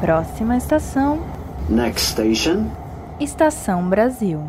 [0.00, 1.20] Próxima estação.
[1.68, 2.66] Next station.
[3.20, 4.40] Estação Brasil.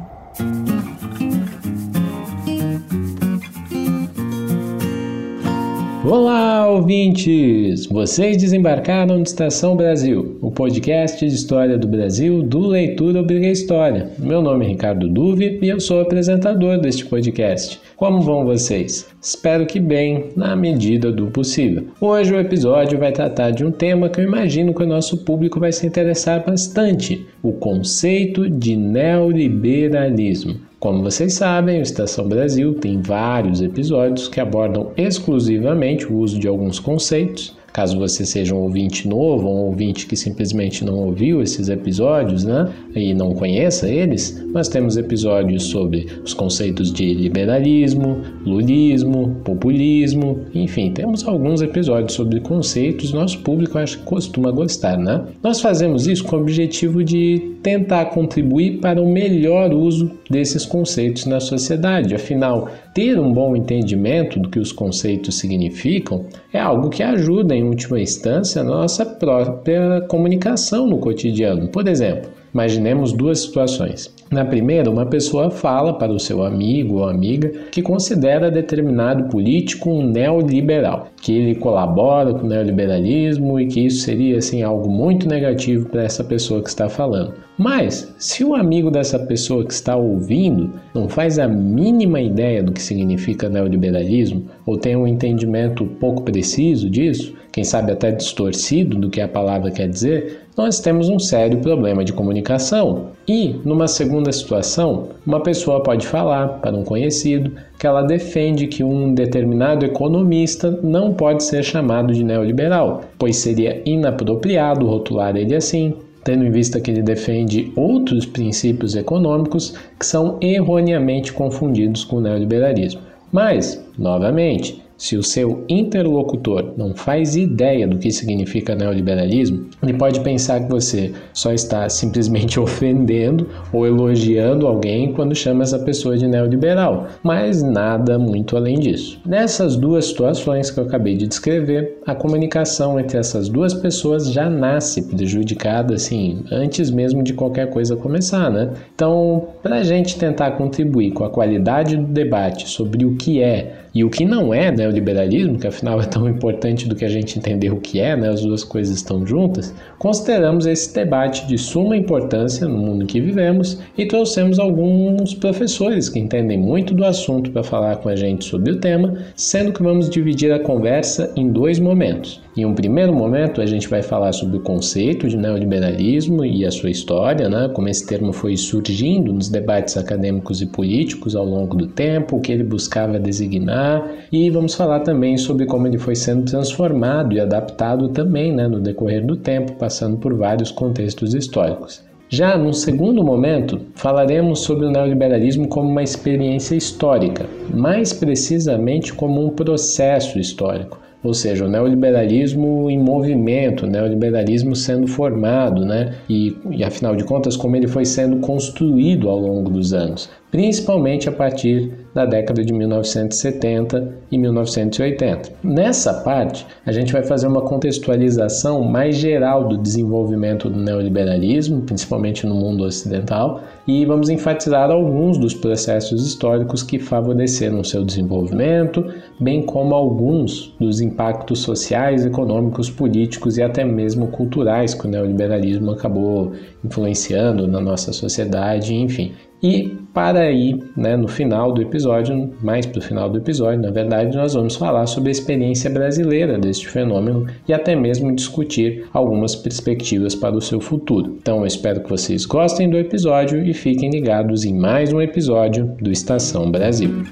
[6.12, 7.86] Olá, ouvintes!
[7.86, 14.10] Vocês desembarcaram na Estação Brasil, o podcast de história do Brasil do Leitura Obriga História.
[14.18, 17.80] Meu nome é Ricardo Duve e eu sou apresentador deste podcast.
[17.96, 19.08] Como vão vocês?
[19.22, 21.86] Espero que bem, na medida do possível.
[22.02, 25.60] Hoje o episódio vai tratar de um tema que eu imagino que o nosso público
[25.60, 30.69] vai se interessar bastante: o conceito de neoliberalismo.
[30.80, 36.48] Como vocês sabem, o Estação Brasil tem vários episódios que abordam exclusivamente o uso de
[36.48, 41.70] alguns conceitos Caso você seja um ouvinte novo, um ouvinte que simplesmente não ouviu esses
[41.70, 49.36] episódios, né, e não conheça eles, nós temos episódios sobre os conceitos de liberalismo, lulismo,
[49.44, 53.14] populismo, enfim, temos alguns episódios sobre conceitos.
[53.14, 55.24] Nosso público acho que costuma gostar, né?
[55.44, 61.26] Nós fazemos isso com o objetivo de tentar contribuir para o melhor uso desses conceitos
[61.26, 62.16] na sociedade.
[62.16, 62.70] Afinal,
[63.00, 67.98] ter um bom entendimento do que os conceitos significam é algo que ajuda, em última
[67.98, 71.70] instância, a nossa própria comunicação no cotidiano.
[71.70, 74.14] Por exemplo, imaginemos duas situações.
[74.32, 79.90] Na primeira, uma pessoa fala para o seu amigo ou amiga que considera determinado político
[79.90, 85.28] um neoliberal, que ele colabora com o neoliberalismo e que isso seria assim algo muito
[85.28, 87.34] negativo para essa pessoa que está falando.
[87.58, 92.72] Mas, se o amigo dessa pessoa que está ouvindo não faz a mínima ideia do
[92.72, 99.10] que significa neoliberalismo ou tem um entendimento pouco preciso disso, quem sabe até distorcido do
[99.10, 103.08] que a palavra quer dizer, nós temos um sério problema de comunicação.
[103.28, 108.82] E, numa segunda situação, uma pessoa pode falar para um conhecido que ela defende que
[108.82, 115.96] um determinado economista não pode ser chamado de neoliberal, pois seria inapropriado rotular ele assim,
[116.24, 122.22] tendo em vista que ele defende outros princípios econômicos que são erroneamente confundidos com o
[122.22, 123.02] neoliberalismo.
[123.34, 130.20] Mas, novamente, se o seu interlocutor não faz ideia do que significa neoliberalismo, ele pode
[130.20, 136.28] pensar que você só está simplesmente ofendendo ou elogiando alguém quando chama essa pessoa de
[136.28, 139.22] neoliberal, mas nada muito além disso.
[139.26, 144.50] Nessas duas situações que eu acabei de descrever, a comunicação entre essas duas pessoas já
[144.50, 148.72] nasce prejudicada assim, antes mesmo de qualquer coisa começar, né?
[148.94, 153.80] Então, para a gente tentar contribuir com a qualidade do debate sobre o que é
[153.94, 157.38] e o que não é neoliberalismo, que afinal é tão importante do que a gente
[157.38, 161.98] entender o que é, né, as duas coisas estão juntas, consideramos esse debate de suma
[161.98, 167.52] importância no mundo em que vivemos e trouxemos alguns professores que entendem muito do assunto
[167.52, 171.52] para falar com a gente sobre o tema, sendo que vamos dividir a conversa em
[171.52, 172.42] dois momentos.
[172.60, 176.72] Em um primeiro momento, a gente vai falar sobre o conceito de neoliberalismo e a
[176.72, 177.72] sua história, né?
[177.74, 182.42] como esse termo foi surgindo nos debates acadêmicos e políticos ao longo do tempo, o
[182.42, 187.40] que ele buscava designar, e vamos falar também sobre como ele foi sendo transformado e
[187.40, 188.68] adaptado também né?
[188.68, 192.04] no decorrer do tempo, passando por vários contextos históricos.
[192.28, 199.46] Já num segundo momento, falaremos sobre o neoliberalismo como uma experiência histórica, mais precisamente como
[199.46, 206.16] um processo histórico ou seja, o neoliberalismo em movimento, o neoliberalismo sendo formado, né?
[206.30, 211.28] E, e afinal de contas, como ele foi sendo construído ao longo dos anos, principalmente
[211.28, 215.52] a partir da década de 1970 e 1980.
[215.64, 222.46] Nessa parte, a gente vai fazer uma contextualização mais geral do desenvolvimento do neoliberalismo, principalmente
[222.46, 229.06] no mundo ocidental, e vamos enfatizar alguns dos processos históricos que favoreceram seu desenvolvimento,
[229.40, 235.92] bem como alguns dos impactos sociais, econômicos, políticos e até mesmo culturais que o neoliberalismo
[235.92, 236.54] acabou
[236.84, 239.34] influenciando na nossa sociedade, enfim.
[239.62, 243.92] E para aí, né, no final do episódio, mais para o final do episódio, na
[243.92, 249.56] verdade, nós vamos falar sobre a experiência brasileira deste fenômeno e até mesmo discutir algumas
[249.56, 251.38] perspectivas para o seu futuro.
[251.42, 255.94] Então, eu espero que vocês gostem do episódio e fiquem ligados em mais um episódio
[256.02, 257.24] do Estação Brasil.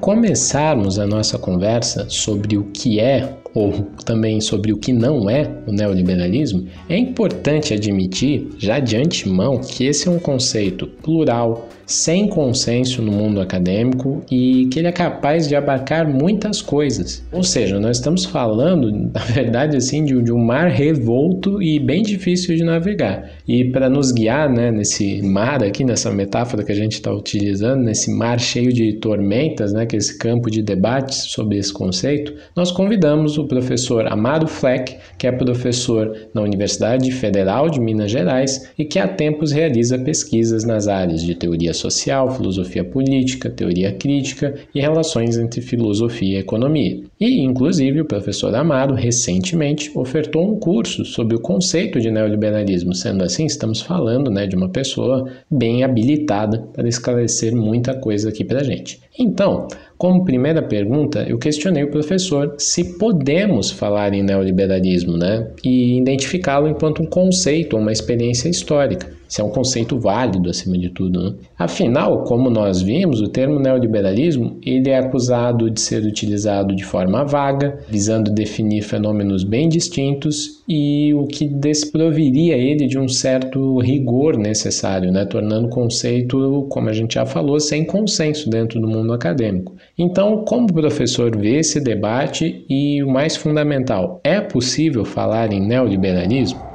[0.00, 3.72] Começarmos a nossa conversa sobre o que é ou
[4.04, 9.84] também sobre o que não é o neoliberalismo, é importante admitir, já de antemão, que
[9.84, 15.48] esse é um conceito plural, sem consenso no mundo acadêmico e que ele é capaz
[15.48, 17.26] de abarcar muitas coisas.
[17.32, 22.54] Ou seja, nós estamos falando, na verdade, assim, de, um mar revolto e bem difícil
[22.54, 23.30] de navegar.
[23.48, 27.82] E para nos guiar né, nesse mar aqui, nessa metáfora que a gente está utilizando,
[27.82, 32.34] nesse mar cheio de tormentas, né, que é esse campo de debates sobre esse conceito,
[32.54, 38.70] nós convidamos o professor Amado Fleck, que é professor na Universidade Federal de Minas Gerais
[38.78, 44.54] e que há tempos realiza pesquisas nas áreas de teoria social, filosofia política, teoria crítica
[44.74, 47.02] e relações entre filosofia e economia.
[47.20, 52.94] E, inclusive, o professor Amado recentemente ofertou um curso sobre o conceito de neoliberalismo.
[52.94, 58.44] Sendo assim, estamos falando né, de uma pessoa bem habilitada para esclarecer muita coisa aqui
[58.44, 59.00] para gente.
[59.18, 59.66] Então,
[59.96, 66.68] como primeira pergunta, eu questionei o professor se podemos falar em neoliberalismo né, e identificá-lo
[66.68, 69.17] enquanto um conceito ou uma experiência histórica.
[69.28, 71.22] Se é um conceito válido acima de tudo.
[71.22, 71.34] Né?
[71.58, 77.24] Afinal, como nós vimos, o termo neoliberalismo ele é acusado de ser utilizado de forma
[77.24, 84.36] vaga, visando definir fenômenos bem distintos e o que desproviria ele de um certo rigor
[84.36, 85.24] necessário, né?
[85.26, 89.74] tornando o conceito, como a gente já falou, sem consenso dentro do mundo acadêmico.
[89.96, 95.60] Então, como o professor vê esse debate e o mais fundamental, é possível falar em
[95.60, 96.67] neoliberalismo?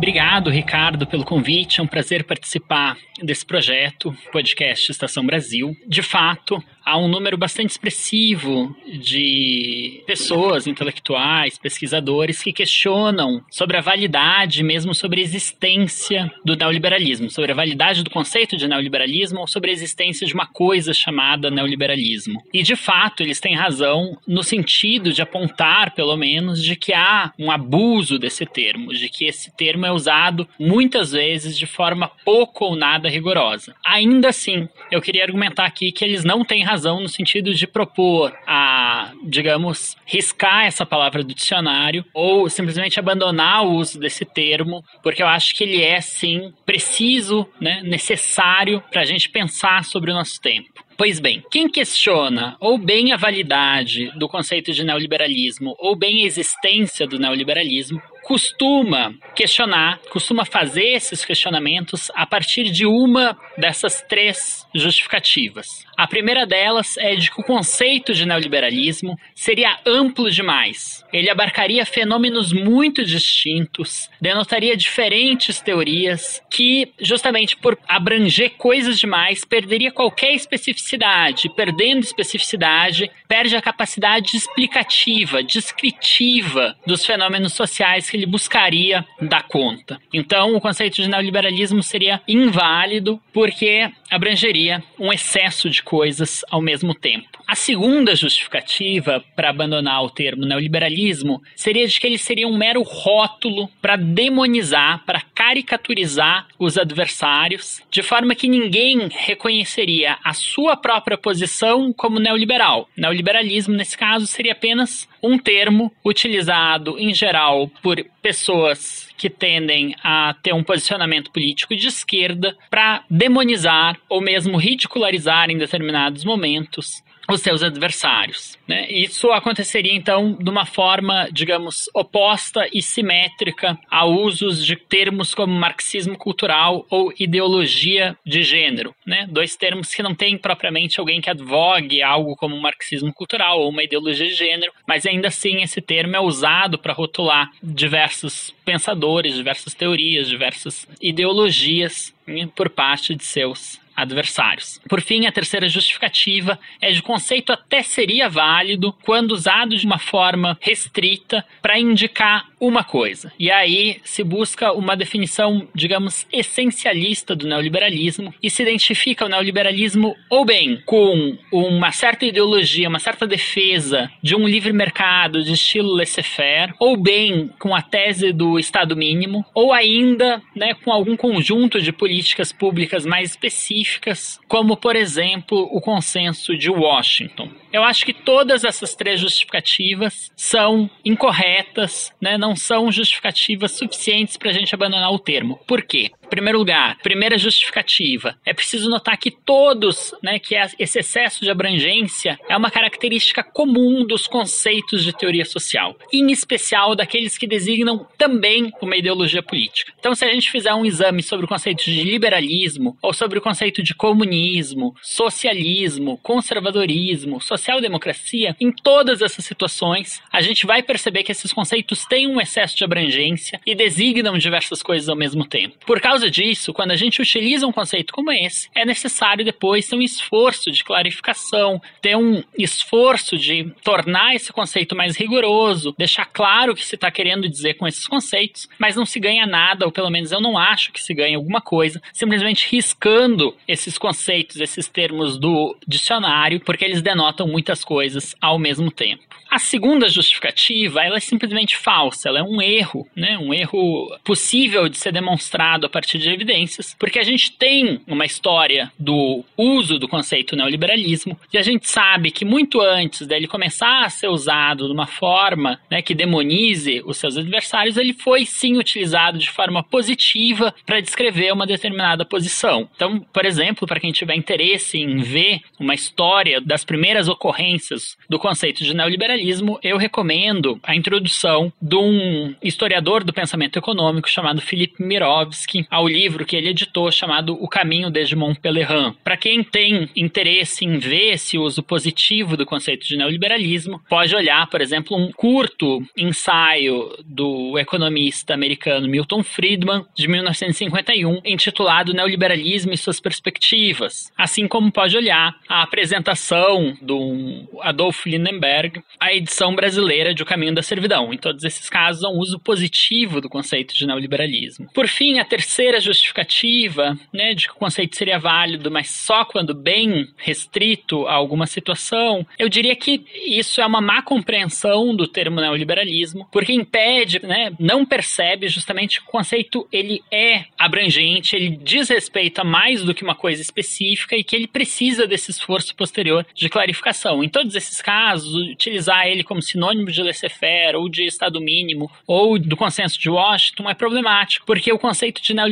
[0.00, 1.78] Obrigado, Ricardo, pelo convite.
[1.78, 5.76] É um prazer participar desse projeto, podcast Estação Brasil.
[5.86, 6.58] De fato,
[6.90, 14.92] há um número bastante expressivo de pessoas intelectuais, pesquisadores que questionam sobre a validade, mesmo
[14.92, 19.72] sobre a existência do neoliberalismo, sobre a validade do conceito de neoliberalismo ou sobre a
[19.72, 22.42] existência de uma coisa chamada neoliberalismo.
[22.52, 27.32] E de fato, eles têm razão no sentido de apontar, pelo menos, de que há
[27.38, 32.64] um abuso desse termo, de que esse termo é usado muitas vezes de forma pouco
[32.64, 33.76] ou nada rigorosa.
[33.86, 38.32] Ainda assim, eu queria argumentar aqui que eles não têm razão no sentido de propor
[38.46, 45.22] a, digamos, riscar essa palavra do dicionário ou simplesmente abandonar o uso desse termo, porque
[45.22, 50.14] eu acho que ele é sim preciso, né, necessário para a gente pensar sobre o
[50.14, 50.84] nosso tempo.
[50.96, 56.26] Pois bem, quem questiona ou bem a validade do conceito de neoliberalismo ou bem a
[56.26, 64.64] existência do neoliberalismo costuma questionar, costuma fazer esses questionamentos a partir de uma dessas três
[64.72, 65.84] justificativas.
[65.96, 71.04] A primeira delas é de que o conceito de neoliberalismo seria amplo demais.
[71.12, 79.90] Ele abarcaria fenômenos muito distintos, denotaria diferentes teorias que, justamente por abranger coisas demais, perderia
[79.90, 81.50] qualquer especificidade.
[81.56, 89.98] Perdendo especificidade, perde a capacidade explicativa, descritiva dos fenômenos sociais que ele buscaria dar conta.
[90.12, 96.94] Então, o conceito de neoliberalismo seria inválido porque abrangeria um excesso de coisas ao mesmo
[96.94, 97.42] tempo.
[97.46, 102.82] A segunda justificativa para abandonar o termo neoliberalismo seria de que ele seria um mero
[102.82, 111.16] rótulo para demonizar, para caricaturizar os adversários, de forma que ninguém reconheceria a sua própria
[111.16, 112.86] posição como neoliberal.
[112.94, 120.34] Neoliberalismo, nesse caso, seria apenas um termo utilizado em geral por pessoas que tendem a
[120.42, 127.02] ter um posicionamento político de esquerda para demonizar ou mesmo ridicularizar em determinados momentos
[127.34, 128.58] os seus adversários.
[128.66, 128.90] Né?
[128.90, 135.52] Isso aconteceria então de uma forma, digamos, oposta e simétrica a usos de termos como
[135.52, 139.26] marxismo cultural ou ideologia de gênero, né?
[139.30, 143.82] dois termos que não têm propriamente alguém que advogue algo como marxismo cultural ou uma
[143.82, 149.74] ideologia de gênero, mas ainda assim esse termo é usado para rotular diversos pensadores, diversas
[149.74, 154.80] teorias, diversas ideologias né, por parte de seus adversários.
[154.88, 159.98] Por fim, a terceira justificativa é de conceito até seria válido quando usado de uma
[159.98, 163.32] forma restrita para indicar uma coisa.
[163.38, 170.14] E aí se busca uma definição, digamos, essencialista do neoliberalismo e se identifica o neoliberalismo
[170.28, 175.94] ou bem com uma certa ideologia, uma certa defesa de um livre mercado de estilo
[175.94, 181.80] laissez-faire, ou bem com a tese do Estado mínimo, ou ainda né, com algum conjunto
[181.80, 187.48] de políticas públicas mais específicas, como por exemplo o consenso de Washington.
[187.72, 192.36] Eu acho que todas essas três justificativas são incorretas, né?
[192.36, 195.58] não são justificativas suficientes para a gente abandonar o termo.
[195.66, 196.10] Por quê?
[196.30, 202.38] Primeiro lugar, primeira justificativa, é preciso notar que todos, né, que esse excesso de abrangência
[202.48, 208.72] é uma característica comum dos conceitos de teoria social, em especial daqueles que designam também
[208.80, 209.92] uma ideologia política.
[209.98, 213.42] Então, se a gente fizer um exame sobre o conceito de liberalismo ou sobre o
[213.42, 221.32] conceito de comunismo, socialismo, conservadorismo, social-democracia, em todas essas situações, a gente vai perceber que
[221.32, 225.76] esses conceitos têm um excesso de abrangência e designam diversas coisas ao mesmo tempo.
[225.84, 229.88] Por causa causa disso, quando a gente utiliza um conceito como esse, é necessário depois
[229.88, 236.26] ter um esforço de clarificação, ter um esforço de tornar esse conceito mais rigoroso, deixar
[236.26, 239.86] claro o que se está querendo dizer com esses conceitos, mas não se ganha nada,
[239.86, 244.60] ou pelo menos eu não acho que se ganhe alguma coisa, simplesmente riscando esses conceitos,
[244.60, 249.30] esses termos do dicionário, porque eles denotam muitas coisas ao mesmo tempo.
[249.50, 253.36] A segunda justificativa, ela é simplesmente falsa, ela é um erro, né?
[253.36, 258.24] Um erro possível de ser demonstrado a partir de evidências, porque a gente tem uma
[258.24, 264.04] história do uso do conceito neoliberalismo e a gente sabe que muito antes dele começar
[264.04, 268.76] a ser usado de uma forma né, que demonize os seus adversários, ele foi sim
[268.76, 272.88] utilizado de forma positiva para descrever uma determinada posição.
[272.94, 278.38] Então, por exemplo, para quem tiver interesse em ver uma história das primeiras ocorrências do
[278.38, 285.02] conceito de neoliberalismo, eu recomendo a introdução de um historiador do pensamento econômico chamado Philippe
[285.02, 289.14] Mirovski ao livro que ele editou chamado O Caminho desde Montpellier.
[289.24, 294.68] Para quem tem interesse em ver esse uso positivo do conceito de neoliberalismo, pode olhar,
[294.68, 302.96] por exemplo, um curto ensaio do economista americano Milton Friedman de 1951, intitulado Neoliberalismo e
[302.96, 310.34] suas perspectivas, assim como pode olhar a apresentação do Adolf Lindenberg, a a edição brasileira
[310.34, 311.32] de O Caminho da Servidão.
[311.32, 314.88] Em todos esses casos, há um uso positivo do conceito de neoliberalismo.
[314.92, 319.74] Por fim, a terceira justificativa, né, de que o conceito seria válido, mas só quando
[319.74, 325.60] bem restrito a alguma situação, eu diria que isso é uma má compreensão do termo
[325.60, 332.08] neoliberalismo, porque impede, né, não percebe justamente que o conceito ele é abrangente, ele diz
[332.08, 336.46] respeito a mais do que uma coisa específica e que ele precisa desse esforço posterior
[336.54, 337.42] de clarificação.
[337.42, 342.58] Em todos esses casos, utilizar ele como sinônimo de laissez-faire ou de Estado mínimo ou
[342.58, 345.69] do consenso de Washington é problemático, porque o conceito de neoliberalismo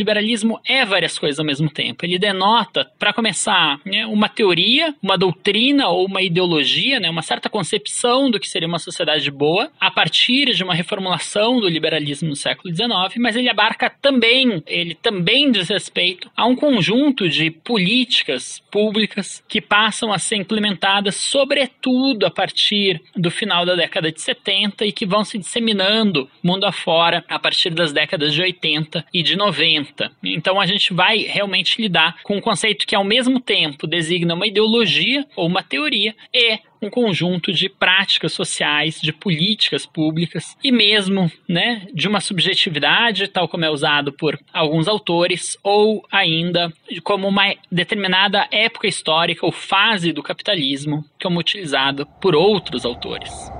[0.66, 2.04] é várias coisas ao mesmo tempo.
[2.04, 7.48] Ele denota, para começar, né, uma teoria, uma doutrina ou uma ideologia, né, uma certa
[7.48, 12.36] concepção do que seria uma sociedade boa, a partir de uma reformulação do liberalismo no
[12.36, 12.88] século XIX,
[13.18, 19.60] mas ele abarca também, ele também diz respeito a um conjunto de políticas públicas que
[19.60, 25.06] passam a ser implementadas, sobretudo a partir do final da década de 70 e que
[25.06, 29.87] vão se disseminando mundo afora a partir das décadas de 80 e de 90.
[30.22, 34.46] Então a gente vai realmente lidar com um conceito que ao mesmo tempo designa uma
[34.46, 41.30] ideologia ou uma teoria e um conjunto de práticas sociais, de políticas públicas e mesmo,
[41.48, 47.54] né, de uma subjetividade, tal como é usado por alguns autores, ou ainda como uma
[47.70, 53.57] determinada época histórica ou fase do capitalismo, como utilizado por outros autores.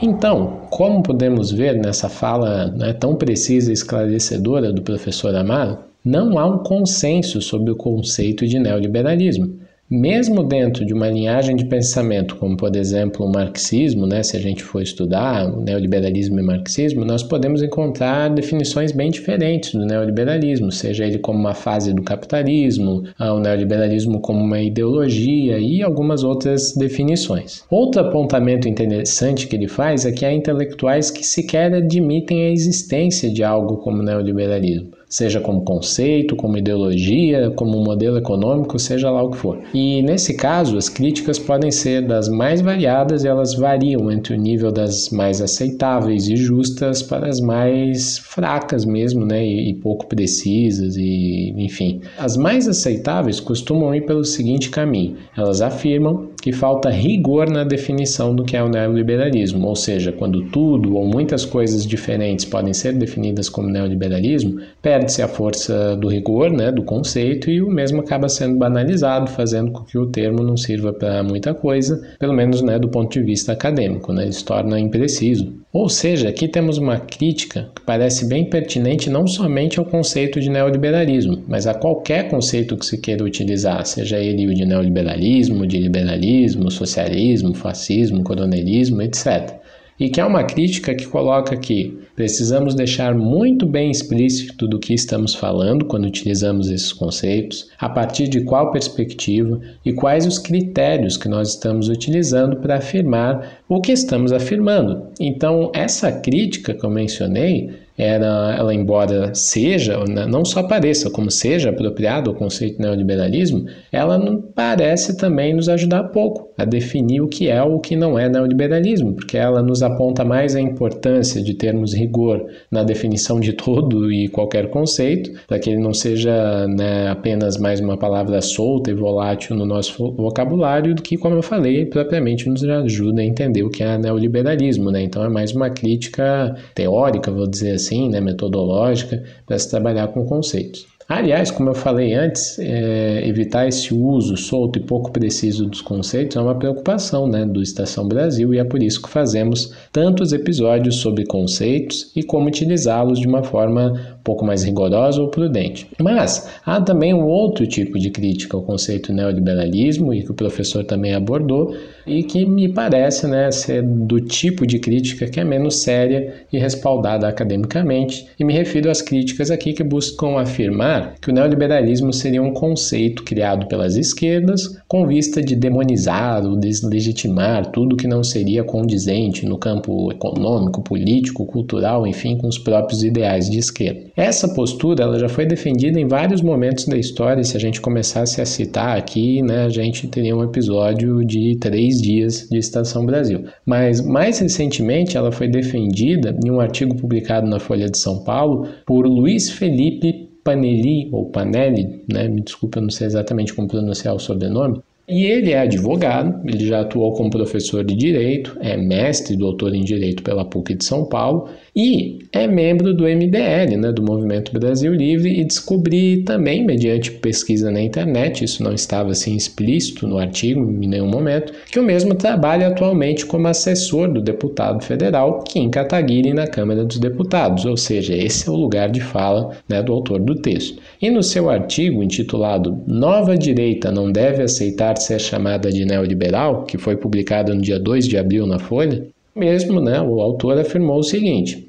[0.00, 6.38] Então, como podemos ver nessa fala né, tão precisa e esclarecedora do professor Amaro, não
[6.38, 9.58] há um consenso sobre o conceito de neoliberalismo.
[9.90, 14.40] Mesmo dentro de uma linhagem de pensamento, como por exemplo o marxismo, né, se a
[14.40, 21.06] gente for estudar neoliberalismo e marxismo, nós podemos encontrar definições bem diferentes do neoliberalismo, seja
[21.06, 26.74] ele como uma fase do capitalismo, ah, o neoliberalismo como uma ideologia e algumas outras
[26.74, 27.64] definições.
[27.70, 33.30] Outro apontamento interessante que ele faz é que há intelectuais que sequer admitem a existência
[33.30, 39.30] de algo como neoliberalismo seja como conceito, como ideologia, como modelo econômico, seja lá o
[39.30, 39.58] que for.
[39.72, 44.38] E nesse caso, as críticas podem ser das mais variadas e elas variam entre o
[44.38, 50.06] nível das mais aceitáveis e justas para as mais fracas mesmo, né, e, e pouco
[50.06, 52.00] precisas e, enfim.
[52.18, 58.34] As mais aceitáveis costumam ir pelo seguinte caminho: elas afirmam que falta rigor na definição
[58.34, 62.92] do que é o neoliberalismo, ou seja, quando tudo ou muitas coisas diferentes podem ser
[62.92, 68.00] definidas como neoliberalismo, pera perde-se a força do rigor, né, do conceito, e o mesmo
[68.00, 72.62] acaba sendo banalizado, fazendo com que o termo não sirva para muita coisa, pelo menos
[72.62, 75.52] né, do ponto de vista acadêmico, né, ele se torna impreciso.
[75.72, 80.50] Ou seja, aqui temos uma crítica que parece bem pertinente não somente ao conceito de
[80.50, 85.78] neoliberalismo, mas a qualquer conceito que se queira utilizar, seja ele o de neoliberalismo, de
[85.78, 89.58] liberalismo, socialismo, fascismo, coronelismo, etc
[89.98, 94.94] e que é uma crítica que coloca que precisamos deixar muito bem explícito do que
[94.94, 101.16] estamos falando quando utilizamos esses conceitos, a partir de qual perspectiva e quais os critérios
[101.16, 105.08] que nós estamos utilizando para afirmar o que estamos afirmando.
[105.20, 111.32] Então, essa crítica que eu mencionei, era, ela embora seja, né, não só pareça, como
[111.32, 114.20] seja apropriado ao conceito de neoliberalismo, ela
[114.54, 118.28] parece também nos ajudar pouco a definir o que é ou o que não é
[118.28, 124.12] neoliberalismo, porque ela nos aponta mais a importância de termos rigor na definição de todo
[124.12, 128.94] e qualquer conceito, para que ele não seja né, apenas mais uma palavra solta e
[128.94, 133.70] volátil no nosso vocabulário, do que, como eu falei, propriamente nos ajuda a entender o
[133.70, 134.90] que é neoliberalismo.
[134.92, 135.02] Né?
[135.02, 140.08] Então é mais uma crítica teórica, vou dizer assim assim, né, metodológica, para se trabalhar
[140.08, 140.86] com conceitos.
[141.08, 146.36] Aliás, como eu falei antes, é, evitar esse uso solto e pouco preciso dos conceitos
[146.36, 150.96] é uma preocupação né, do Estação Brasil e é por isso que fazemos tantos episódios
[150.96, 155.88] sobre conceitos e como utilizá-los de uma forma pouco mais rigorosa ou prudente.
[155.98, 160.84] Mas há também um outro tipo de crítica ao conceito neoliberalismo e que o professor
[160.84, 161.74] também abordou
[162.08, 166.58] e que me parece né, ser do tipo de crítica que é menos séria e
[166.58, 172.42] respaldada academicamente, e me refiro às críticas aqui que buscam afirmar que o neoliberalismo seria
[172.42, 178.64] um conceito criado pelas esquerdas com vista de demonizar ou deslegitimar tudo que não seria
[178.64, 184.00] condizente no campo econômico, político, cultural, enfim, com os próprios ideais de esquerda.
[184.16, 187.44] Essa postura ela já foi defendida em vários momentos da história.
[187.44, 191.97] Se a gente começasse a citar aqui, né, a gente teria um episódio de três
[192.00, 193.44] dias de Estação Brasil.
[193.64, 198.68] Mas mais recentemente ela foi defendida em um artigo publicado na Folha de São Paulo
[198.86, 202.26] por Luiz Felipe Panelli, ou Panelli, né?
[202.26, 206.66] me desculpa, eu não sei exatamente como pronunciar o sobrenome, e ele é advogado, ele
[206.66, 210.84] já atuou como professor de direito, é mestre e doutor em direito pela PUC de
[210.84, 211.48] São Paulo
[211.80, 217.70] e é membro do MBL, né, do Movimento Brasil Livre, e descobri também, mediante pesquisa
[217.70, 222.16] na internet, isso não estava assim explícito no artigo em nenhum momento, que o mesmo
[222.16, 228.12] trabalha atualmente como assessor do deputado federal Kim Kataguiri na Câmara dos Deputados, ou seja,
[228.12, 230.82] esse é o lugar de fala né, do autor do texto.
[231.00, 236.76] E no seu artigo intitulado Nova Direita não deve aceitar ser chamada de neoliberal, que
[236.76, 241.04] foi publicado no dia 2 de abril na Folha, mesmo né, o autor afirmou o
[241.04, 241.67] seguinte.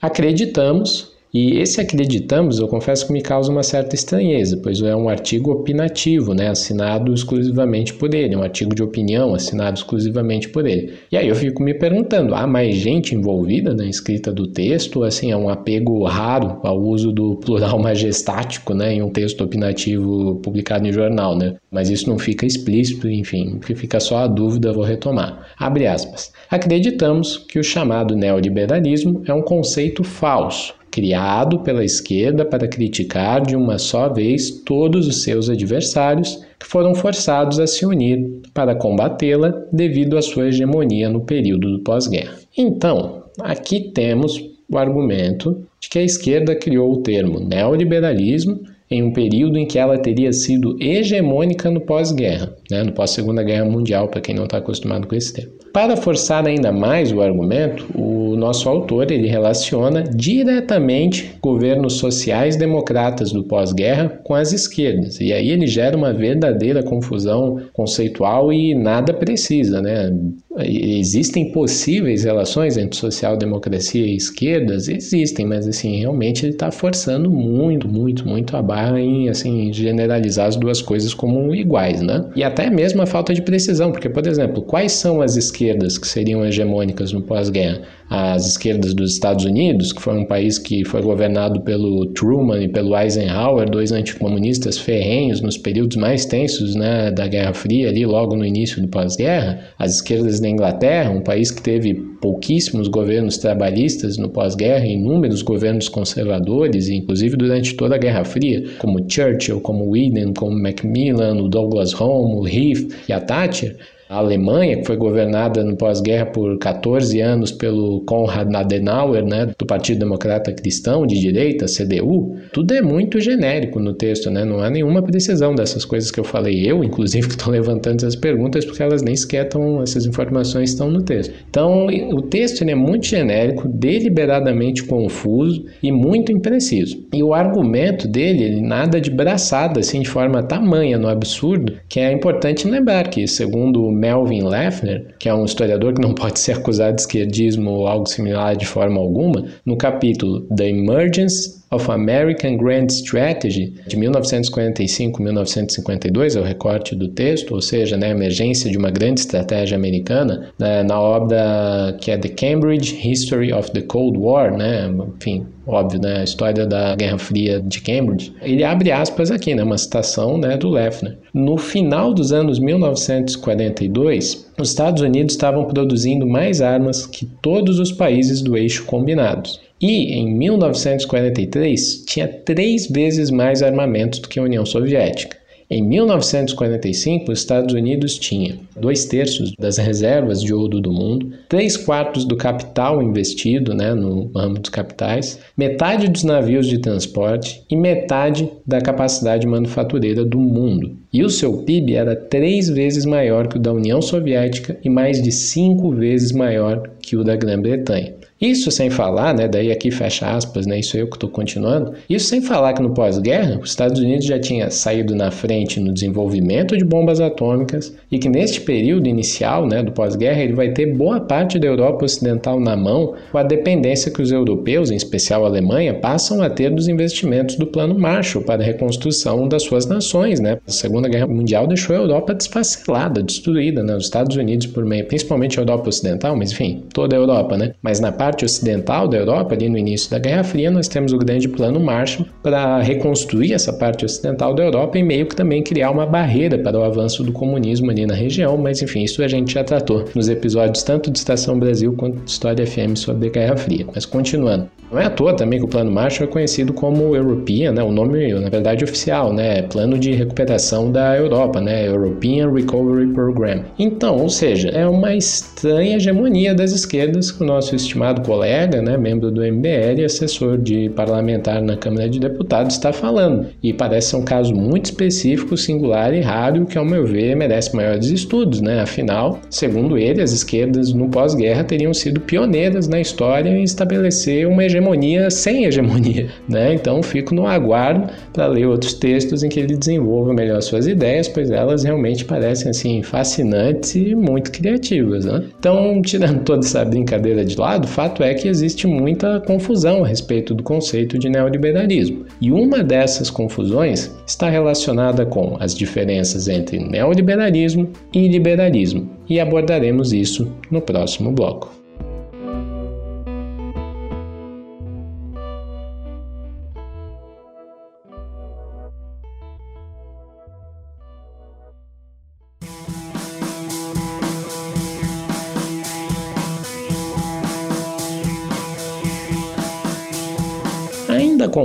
[0.00, 5.08] Acreditamos e esse acreditamos, eu confesso que me causa uma certa estranheza, pois é um
[5.08, 10.92] artigo opinativo, né, assinado exclusivamente por ele, um artigo de opinião assinado exclusivamente por ele.
[11.10, 15.02] E aí eu fico me perguntando, há mais gente envolvida na escrita do texto?
[15.02, 20.36] Assim, é um apego raro ao uso do plural majestático, né, em um texto opinativo
[20.36, 21.56] publicado em jornal, né?
[21.68, 25.48] Mas isso não fica explícito, enfim, fica só a dúvida, vou retomar.
[25.58, 26.32] Abre aspas.
[26.48, 33.56] Acreditamos que o chamado neoliberalismo é um conceito falso criado pela esquerda para criticar de
[33.56, 39.52] uma só vez todos os seus adversários que foram forçados a se unir para combatê-la
[39.72, 42.38] devido à sua hegemonia no período do pós-guerra.
[42.56, 49.12] Então, aqui temos o argumento de que a esquerda criou o termo neoliberalismo em um
[49.12, 54.20] período em que ela teria sido hegemônica no pós-guerra, né, no pós-segunda guerra mundial, para
[54.20, 55.63] quem não está acostumado com esse termo.
[55.74, 63.32] Para forçar ainda mais o argumento, o nosso autor ele relaciona diretamente governos sociais democratas
[63.32, 65.18] do pós-guerra com as esquerdas.
[65.20, 70.16] E aí ele gera uma verdadeira confusão conceitual e nada precisa, né?
[70.56, 74.88] Existem possíveis relações entre social-democracia e esquerdas?
[74.88, 80.46] Existem, mas assim, realmente ele está forçando muito, muito, muito a barra em assim, generalizar
[80.46, 82.24] as duas coisas como iguais, né?
[82.36, 86.06] E até mesmo a falta de precisão, porque, por exemplo, quais são as esquerdas que
[86.06, 87.82] seriam hegemônicas no pós-guerra?
[88.08, 92.68] As esquerdas dos Estados Unidos, que foi um país que foi governado pelo Truman e
[92.68, 98.36] pelo Eisenhower, dois anticomunistas ferrenhos nos períodos mais tensos né, da Guerra Fria, ali logo
[98.36, 99.60] no início do pós-guerra.
[99.78, 105.88] As esquerdas da Inglaterra, um país que teve pouquíssimos governos trabalhistas no pós-guerra, inúmeros governos
[105.88, 111.98] conservadores, inclusive durante toda a Guerra Fria, como Churchill, como Eden, como Macmillan, o Douglas
[111.98, 113.76] Home, o Heath e a Thatcher,
[114.14, 119.66] A Alemanha, que foi governada no pós-guerra por 14 anos pelo Konrad Adenauer, né, do
[119.66, 124.44] Partido Democrata Cristão de direita, CDU, tudo é muito genérico no texto, né?
[124.44, 126.64] Não há nenhuma precisão dessas coisas que eu falei.
[126.64, 130.88] Eu, inclusive, que estou levantando essas perguntas porque elas nem sequer estão, essas informações estão
[130.88, 131.34] no texto.
[131.50, 137.04] Então, o texto é muito genérico, deliberadamente confuso e muito impreciso.
[137.12, 141.98] E o argumento dele, ele nada de braçada, assim, de forma tamanha no absurdo, que
[141.98, 146.52] é importante lembrar que, segundo Melvin Leffner, que é um historiador que não pode ser
[146.58, 152.56] acusado de esquerdismo ou algo similar de forma alguma, no capítulo The Emergence of American
[152.56, 158.78] Grand Strategy, de 1945-1952, é o recorte do texto, ou seja, né, a emergência de
[158.78, 164.18] uma grande estratégia americana, né, na obra que é The Cambridge History of the Cold
[164.18, 169.30] War, né, enfim, óbvio, né, a história da Guerra Fria de Cambridge, ele abre aspas
[169.30, 171.18] aqui, né, uma citação né, do Leffner.
[171.32, 177.90] No final dos anos 1942, os Estados Unidos estavam produzindo mais armas que todos os
[177.90, 179.60] países do eixo combinados.
[179.86, 185.36] E em 1943 tinha três vezes mais armamentos do que a União Soviética.
[185.68, 191.76] Em 1945, os Estados Unidos tinha dois terços das reservas de ouro do mundo, três
[191.76, 197.76] quartos do capital investido né, no ramo dos capitais, metade dos navios de transporte e
[197.76, 200.96] metade da capacidade manufatureira do mundo.
[201.12, 205.20] E o seu PIB era três vezes maior que o da União Soviética e mais
[205.20, 208.23] de cinco vezes maior que o da Grã-Bretanha.
[208.44, 212.26] Isso sem falar, né, daí aqui fecha aspas, né, isso eu que estou continuando, isso
[212.26, 216.76] sem falar que no pós-guerra os Estados Unidos já tinha saído na frente no desenvolvimento
[216.76, 221.20] de bombas atômicas e que neste período inicial né, do pós-guerra ele vai ter boa
[221.20, 225.48] parte da Europa Ocidental na mão com a dependência que os europeus, em especial a
[225.48, 230.38] Alemanha, passam a ter dos investimentos do Plano Marshall para a reconstrução das suas nações.
[230.38, 230.58] Né?
[230.68, 233.96] A Segunda Guerra Mundial deixou a Europa desfacelada, destruída, né?
[233.96, 237.72] os Estados Unidos por meio, principalmente a Europa Ocidental, mas enfim, toda a Europa, né?
[237.82, 241.12] mas na parte parte ocidental da Europa, ali no início da Guerra Fria, nós temos
[241.12, 245.62] o grande plano Marshall para reconstruir essa parte ocidental da Europa e meio que também
[245.62, 249.28] criar uma barreira para o avanço do comunismo ali na região, mas enfim, isso a
[249.28, 253.30] gente já tratou nos episódios tanto de Estação Brasil quanto de História FM sobre a
[253.30, 253.86] Guerra Fria.
[253.94, 257.72] Mas continuando, não é à toa também que o Plano Marshall é conhecido como European,
[257.72, 257.82] né?
[257.82, 259.62] o nome, na verdade, oficial, né?
[259.62, 261.88] Plano de Recuperação da Europa, né?
[261.88, 263.64] European Recovery Program.
[263.76, 268.96] Então, ou seja, é uma estranha hegemonia das esquerdas que o nosso estimado colega, né,
[268.96, 273.46] membro do MBL e assessor de parlamentar na Câmara de Deputados, está falando.
[273.62, 277.74] E parece ser um caso muito específico, singular e raro, que, ao meu ver, merece
[277.76, 278.60] maiores estudos.
[278.60, 278.80] Né?
[278.80, 284.64] Afinal, segundo ele, as esquerdas no pós-guerra teriam sido pioneiras na história em estabelecer uma
[284.64, 286.28] hegemonia sem hegemonia.
[286.48, 286.74] Né?
[286.74, 291.26] Então, fico no aguardo para ler outros textos em que ele desenvolva melhor suas ideias,
[291.26, 295.24] pois elas realmente parecem assim fascinantes e muito criativas.
[295.24, 295.44] Né?
[295.58, 300.54] Então, tirando toda essa brincadeira de lado, fato é que existe muita confusão a respeito
[300.54, 302.26] do conceito de neoliberalismo.
[302.38, 310.12] E uma dessas confusões está relacionada com as diferenças entre neoliberalismo e liberalismo, e abordaremos
[310.12, 311.83] isso no próximo bloco.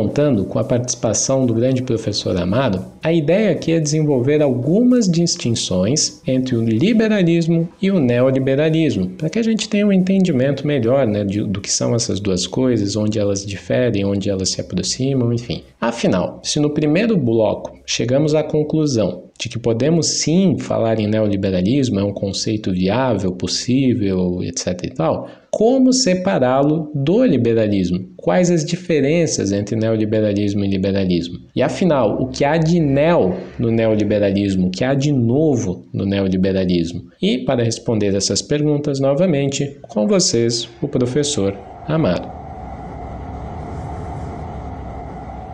[0.09, 6.19] Contando com a participação do grande professor Amado, a ideia aqui é desenvolver algumas distinções
[6.25, 11.23] entre o liberalismo e o neoliberalismo, para que a gente tenha um entendimento melhor né,
[11.23, 15.61] de, do que são essas duas coisas, onde elas diferem, onde elas se aproximam, enfim.
[15.79, 21.99] Afinal, se no primeiro bloco chegamos à conclusão de que podemos sim falar em neoliberalismo,
[21.99, 24.83] é um conceito viável, possível, etc.
[24.83, 28.09] e tal, como separá-lo do liberalismo?
[28.15, 31.39] Quais as diferenças entre neoliberalismo e liberalismo?
[31.55, 34.67] E afinal, o que há de neo no neoliberalismo?
[34.67, 37.09] O que há de novo no neoliberalismo?
[37.21, 41.57] E para responder essas perguntas novamente, com vocês, o professor
[41.87, 42.31] Amado.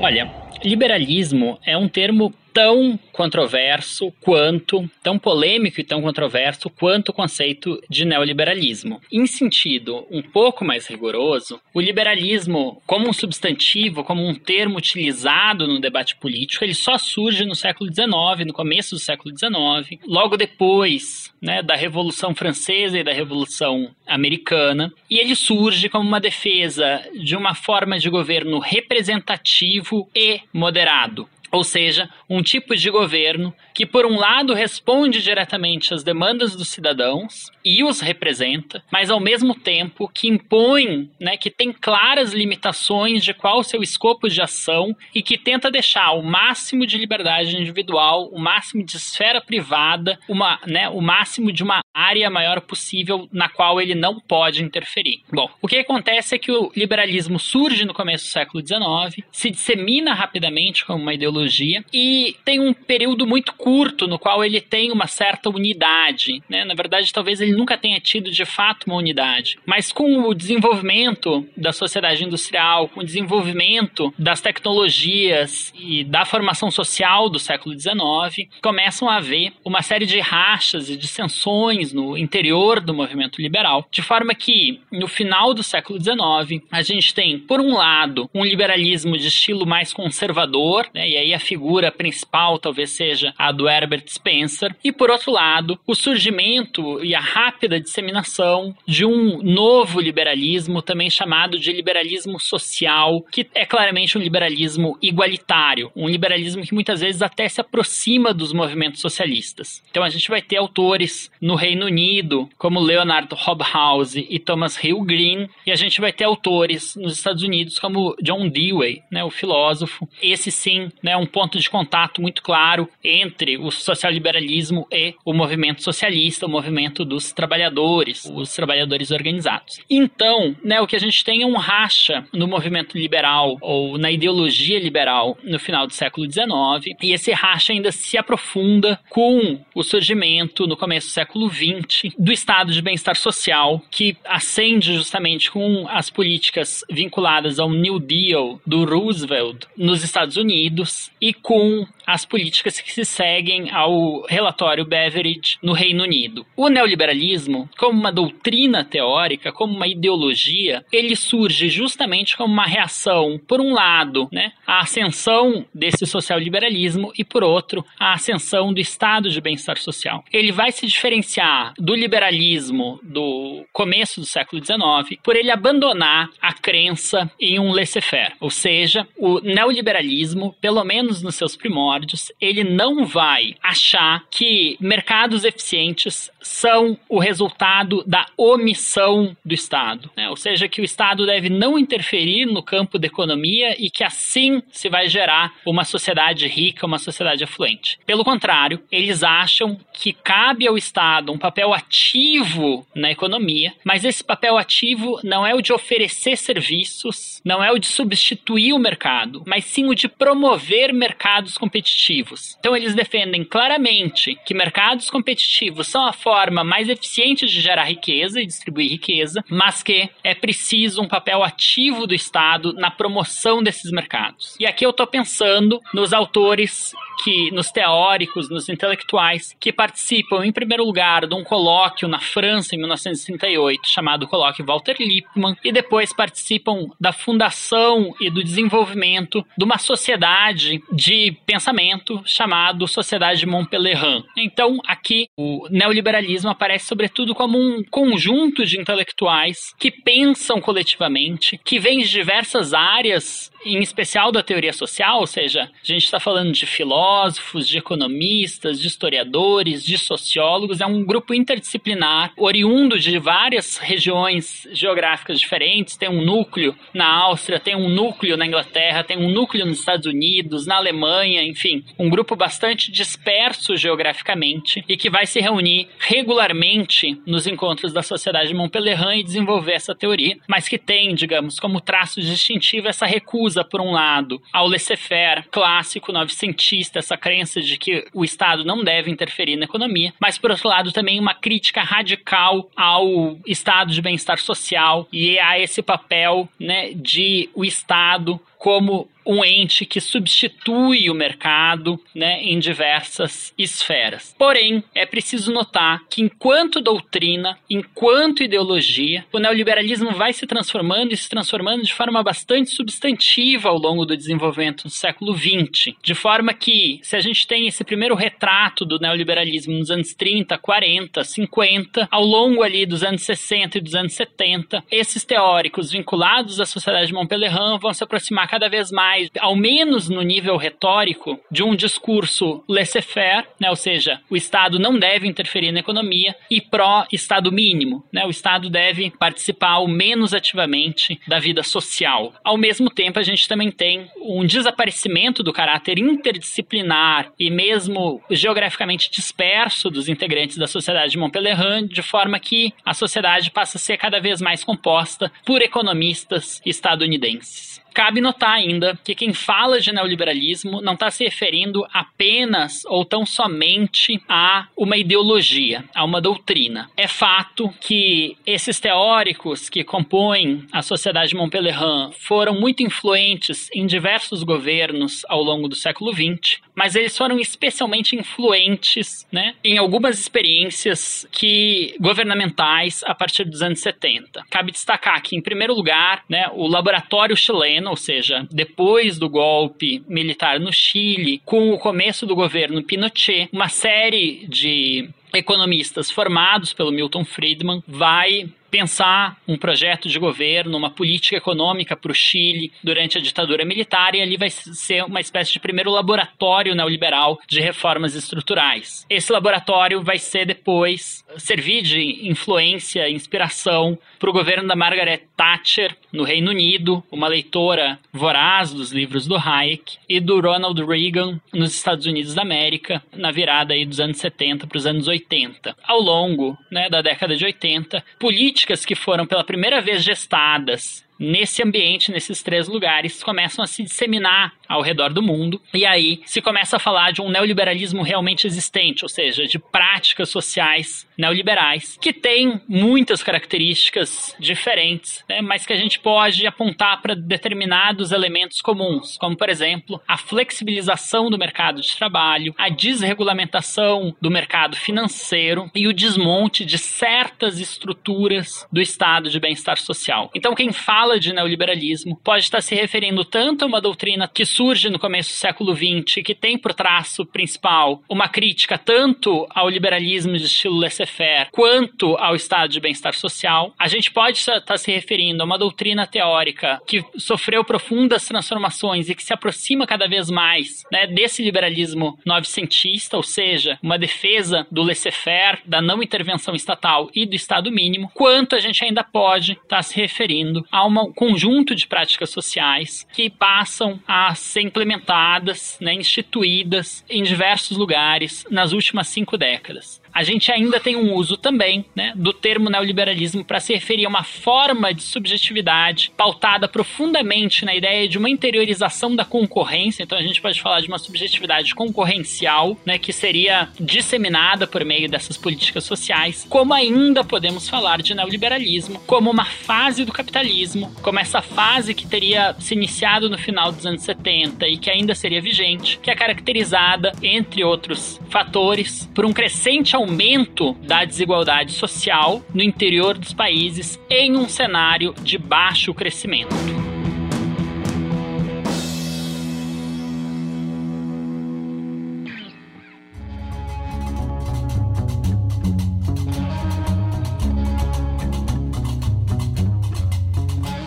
[0.01, 0.29] Olha,
[0.63, 7.81] liberalismo é um termo tão controverso quanto, tão polêmico e tão controverso quanto o conceito
[7.89, 9.01] de neoliberalismo.
[9.11, 15.67] Em sentido um pouco mais rigoroso, o liberalismo, como um substantivo, como um termo utilizado
[15.67, 20.37] no debate político, ele só surge no século XIX, no começo do século XIX, logo
[20.37, 27.03] depois né, da Revolução Francesa e da Revolução Americana, e ele surge como uma defesa
[27.21, 33.85] de uma forma de governo representativo e moderado ou seja, um tipo de governo que,
[33.85, 39.55] por um lado, responde diretamente às demandas dos cidadãos e os representa, mas ao mesmo
[39.55, 44.95] tempo que impõe, né, que tem claras limitações de qual o seu escopo de ação
[45.13, 50.59] e que tenta deixar o máximo de liberdade individual, o máximo de esfera privada, uma,
[50.67, 55.21] né, o máximo de uma área maior possível na qual ele não pode interferir.
[55.31, 59.49] Bom, o que acontece é que o liberalismo surge no começo do século XIX, se
[59.49, 61.44] dissemina rapidamente como uma ideologia
[61.93, 66.41] e tem um período muito curto no qual ele tem uma certa unidade.
[66.49, 66.63] Né?
[66.63, 69.57] Na verdade, talvez ele nunca tenha tido de fato uma unidade.
[69.65, 76.69] Mas com o desenvolvimento da sociedade industrial, com o desenvolvimento das tecnologias e da formação
[76.71, 82.79] social do século XIX, começam a haver uma série de rachas e dissensões no interior
[82.79, 87.59] do movimento liberal, de forma que no final do século XIX a gente tem, por
[87.59, 92.91] um lado, um liberalismo de estilo mais conservador, né, e aí a figura principal talvez
[92.91, 98.75] seja a do Herbert Spencer, e por outro lado, o surgimento e a rápida disseminação
[98.87, 105.91] de um novo liberalismo, também chamado de liberalismo social, que é claramente um liberalismo igualitário,
[105.95, 109.83] um liberalismo que muitas vezes até se aproxima dos movimentos socialistas.
[109.89, 115.01] Então a gente vai ter autores no Reino Unido, como Leonard Hobhouse e Thomas Hill
[115.01, 119.29] Green, e a gente vai ter autores nos Estados Unidos como John Dewey, né, o
[119.29, 120.07] filósofo.
[120.21, 125.83] Esse sim, né, um ponto de contato muito claro entre o social-liberalismo e o movimento
[125.83, 129.79] socialista, o movimento dos trabalhadores, os trabalhadores organizados.
[129.89, 134.11] Então, né, o que a gente tem é um racha no movimento liberal ou na
[134.11, 139.83] ideologia liberal no final do século XIX, e esse racha ainda se aprofunda com o
[139.83, 145.87] surgimento no começo do século XX do estado de bem-estar social que acende justamente com
[145.89, 152.79] as políticas vinculadas ao New Deal do Roosevelt nos Estados Unidos e com as políticas
[152.79, 156.45] que se seguem ao relatório Beveridge no Reino Unido.
[156.55, 163.39] O neoliberalismo, como uma doutrina teórica, como uma ideologia, ele surge justamente como uma reação,
[163.47, 169.29] por um lado, né, à ascensão desse social-liberalismo e, por outro, à ascensão do estado
[169.29, 170.23] de bem-estar social.
[170.31, 176.53] Ele vai se diferenciar do liberalismo do começo do século XIX por ele abandonar a
[176.53, 183.05] crença em um laissez-faire, ou seja, o neoliberalismo, pelo menos nos seus primórdios, ele não
[183.05, 190.29] vai achar que mercados eficientes são o resultado da omissão do Estado, né?
[190.29, 194.61] ou seja, que o Estado deve não interferir no campo da economia e que assim
[194.71, 197.99] se vai gerar uma sociedade rica, uma sociedade afluente.
[198.05, 204.23] Pelo contrário, eles acham que cabe ao Estado um papel ativo na economia, mas esse
[204.23, 209.43] papel ativo não é o de oferecer serviços, não é o de substituir o mercado,
[209.45, 212.55] mas sim o de promover mercados competitivos.
[212.59, 218.41] Então eles defendem claramente que mercados competitivos são a forma mais eficiente de gerar riqueza
[218.41, 223.91] e distribuir riqueza, mas que é preciso um papel ativo do Estado na promoção desses
[223.91, 224.55] mercados.
[224.59, 226.93] E aqui eu estou pensando nos autores
[227.23, 232.75] que, nos teóricos, nos intelectuais que participam, em primeiro lugar, de um colóquio na França
[232.75, 239.63] em 1938 chamado Colóquio Walter Lippmann e depois participam da fundação e do desenvolvimento de
[239.63, 244.23] uma sociedade de pensamento chamado Sociedade Montpellier.
[244.37, 251.79] Então, aqui o neoliberalismo aparece sobretudo como um conjunto de intelectuais que pensam coletivamente, que
[251.79, 256.51] vêm de diversas áreas em especial da teoria social, ou seja, a gente está falando
[256.51, 263.77] de filósofos, de economistas, de historiadores, de sociólogos, é um grupo interdisciplinar, oriundo de várias
[263.77, 269.29] regiões geográficas diferentes, tem um núcleo na Áustria, tem um núcleo na Inglaterra, tem um
[269.29, 275.25] núcleo nos Estados Unidos, na Alemanha, enfim, um grupo bastante disperso geograficamente e que vai
[275.25, 281.15] se reunir regularmente nos encontros da Sociedade Montpellier e desenvolver essa teoria, mas que tem,
[281.15, 287.61] digamos, como traço distintivo essa recusa, por um lado, ao laissez-faire clássico novecentista, essa crença
[287.61, 291.33] de que o Estado não deve interferir na economia, mas, por outro lado, também uma
[291.33, 298.39] crítica radical ao estado de bem-estar social e a esse papel né, de o Estado
[298.65, 304.35] como um ente que substitui o mercado né, em diversas esferas.
[304.37, 311.17] Porém, é preciso notar que, enquanto doutrina, enquanto ideologia, o neoliberalismo vai se transformando e
[311.17, 315.95] se transformando de forma bastante substantiva ao longo do desenvolvimento do século XX.
[316.03, 320.57] De forma que, se a gente tem esse primeiro retrato do neoliberalismo nos anos 30,
[320.57, 326.59] 40, 50, ao longo ali dos anos 60 e dos anos 70, esses teóricos vinculados
[326.59, 331.37] à sociedade de Montpellier vão se aproximar cada vez mais, ao menos no nível retórico,
[331.51, 336.61] de um discurso laissez-faire, né, ou seja, o Estado não deve interferir na economia, e
[336.61, 338.05] pró-Estado mínimo.
[338.13, 342.33] Né, o Estado deve participar ao menos ativamente da vida social.
[342.45, 349.11] Ao mesmo tempo, a gente também tem um desaparecimento do caráter interdisciplinar e mesmo geograficamente
[349.11, 353.97] disperso dos integrantes da sociedade de Montpellier, de forma que a sociedade passa a ser
[353.97, 357.83] cada vez mais composta por economistas estadunidenses.
[357.95, 363.25] Cabe notar ainda que quem fala de neoliberalismo não está se referindo apenas ou tão
[363.25, 366.89] somente a uma ideologia, a uma doutrina.
[366.97, 371.79] É fato que esses teóricos que compõem a sociedade de Montpellier
[372.19, 378.13] foram muito influentes em diversos governos ao longo do século XX, mas eles foram especialmente
[378.13, 384.43] influentes né, em algumas experiências que governamentais a partir dos anos 70.
[384.49, 390.03] Cabe destacar que, em primeiro lugar, né, o laboratório chileno ou seja, depois do golpe
[390.07, 396.91] militar no Chile, com o começo do governo Pinochet, uma série de economistas formados pelo
[396.91, 403.17] Milton Friedman vai pensar um projeto de governo, uma política econômica para o Chile durante
[403.17, 408.15] a ditadura militar, e ali vai ser uma espécie de primeiro laboratório neoliberal de reformas
[408.15, 409.05] estruturais.
[409.09, 415.95] Esse laboratório vai ser depois servir de influência, inspiração para o governo da Margaret Thatcher
[416.11, 421.73] no Reino Unido, uma leitora voraz dos livros do Hayek, e do Ronald Reagan nos
[421.73, 425.75] Estados Unidos da América, na virada aí dos anos 70 para os anos 80.
[425.83, 431.05] Ao longo né, da década de 80, políticas políticas que foram pela primeira vez gestadas
[431.17, 435.61] nesse ambiente, nesses três lugares, começam a se disseminar ao redor do mundo.
[435.73, 440.29] E aí se começa a falar de um neoliberalismo realmente existente, ou seja, de práticas
[440.29, 447.15] sociais neoliberais, que tem muitas características diferentes, né, mas que a gente pode apontar para
[447.15, 454.31] determinados elementos comuns, como, por exemplo, a flexibilização do mercado de trabalho, a desregulamentação do
[454.31, 460.29] mercado financeiro e o desmonte de certas estruturas do estado de bem-estar social.
[460.35, 464.89] Então, quem fala de neoliberalismo pode estar se referindo tanto a uma doutrina que surge
[464.89, 470.37] no começo do século XX, que tem por traço principal uma crítica tanto ao liberalismo
[470.37, 475.41] de estilo laissez-faire quanto ao estado de bem-estar social, a gente pode estar se referindo
[475.41, 480.83] a uma doutrina teórica que sofreu profundas transformações e que se aproxima cada vez mais
[480.91, 487.25] né, desse liberalismo novecentista, ou seja, uma defesa do laissez-faire, da não intervenção estatal e
[487.25, 491.87] do Estado mínimo, quanto a gente ainda pode estar se referindo a um conjunto de
[491.87, 499.37] práticas sociais que passam a ser implementadas, né, instituídas em diversos lugares nas últimas cinco
[499.37, 504.05] décadas a gente ainda tem um uso também né, do termo neoliberalismo para se referir
[504.05, 510.03] a uma forma de subjetividade pautada profundamente na ideia de uma interiorização da concorrência.
[510.03, 515.09] Então a gente pode falar de uma subjetividade concorrencial, né, que seria disseminada por meio
[515.09, 516.47] dessas políticas sociais.
[516.49, 522.07] Como ainda podemos falar de neoliberalismo como uma fase do capitalismo, como essa fase que
[522.07, 526.15] teria se iniciado no final dos anos 70 e que ainda seria vigente, que é
[526.15, 533.33] caracterizada, entre outros fatores, por um crescente aumento aumento da desigualdade social no interior dos
[533.33, 536.84] países em um cenário de baixo crescimento.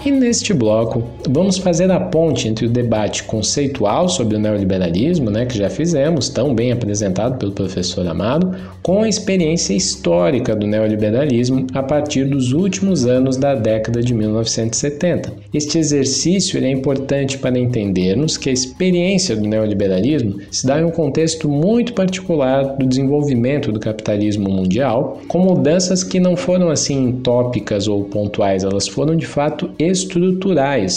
[0.09, 5.45] E neste bloco, vamos fazer a ponte entre o debate conceitual sobre o neoliberalismo, né,
[5.45, 11.67] que já fizemos, tão bem apresentado pelo professor Amado, com a experiência histórica do neoliberalismo
[11.75, 15.31] a partir dos últimos anos da década de 1970.
[15.53, 20.91] Este exercício é importante para entendermos que a experiência do neoliberalismo se dá em um
[20.91, 27.87] contexto muito particular do desenvolvimento do capitalismo mundial, com mudanças que não foram assim tópicas
[27.87, 29.69] ou pontuais, elas foram de fato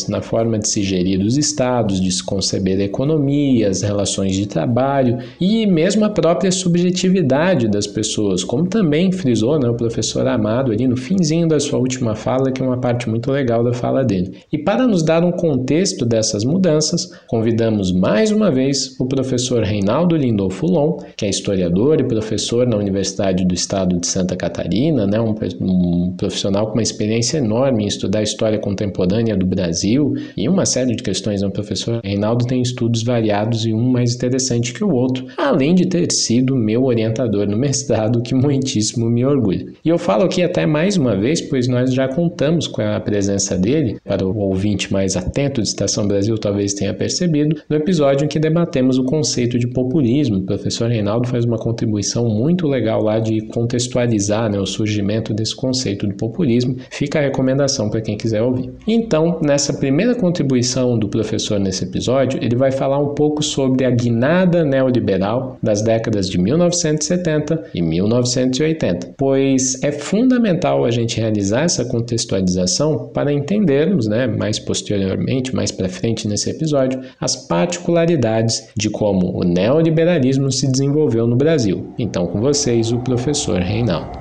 [0.09, 4.45] na forma de se gerir os estados, de se conceber a economia, as relações de
[4.45, 10.71] trabalho e mesmo a própria subjetividade das pessoas, como também frisou né, o professor Amado
[10.71, 14.03] ali no finzinho da sua última fala, que é uma parte muito legal da fala
[14.03, 14.37] dele.
[14.51, 20.15] E para nos dar um contexto dessas mudanças, convidamos mais uma vez o professor Reinaldo
[20.15, 25.19] Lindolfo Lon, que é historiador e professor na Universidade do Estado de Santa Catarina, né,
[25.19, 30.47] um, um profissional com uma experiência enorme em estudar história contemporânea contemporânea do Brasil e
[30.47, 31.41] uma série de questões.
[31.41, 35.85] O professor Reinaldo tem estudos variados e um mais interessante que o outro, além de
[35.85, 39.67] ter sido meu orientador no mestrado, que muitíssimo me orgulha.
[39.83, 43.57] E eu falo aqui até mais uma vez, pois nós já contamos com a presença
[43.57, 48.27] dele, para o ouvinte mais atento de Estação Brasil talvez tenha percebido, no episódio em
[48.27, 50.37] que debatemos o conceito de populismo.
[50.37, 55.55] O professor Reinaldo faz uma contribuição muito legal lá de contextualizar né, o surgimento desse
[55.55, 56.75] conceito de populismo.
[56.89, 58.71] Fica a recomendação para quem quiser ouvir.
[58.87, 63.91] Então, nessa primeira contribuição do professor nesse episódio, ele vai falar um pouco sobre a
[63.91, 71.85] guinada neoliberal das décadas de 1970 e 1980, pois é fundamental a gente realizar essa
[71.85, 79.37] contextualização para entendermos, né, mais posteriormente, mais para frente nesse episódio, as particularidades de como
[79.37, 81.93] o neoliberalismo se desenvolveu no Brasil.
[81.99, 84.19] Então, com vocês, o professor Reinaldo.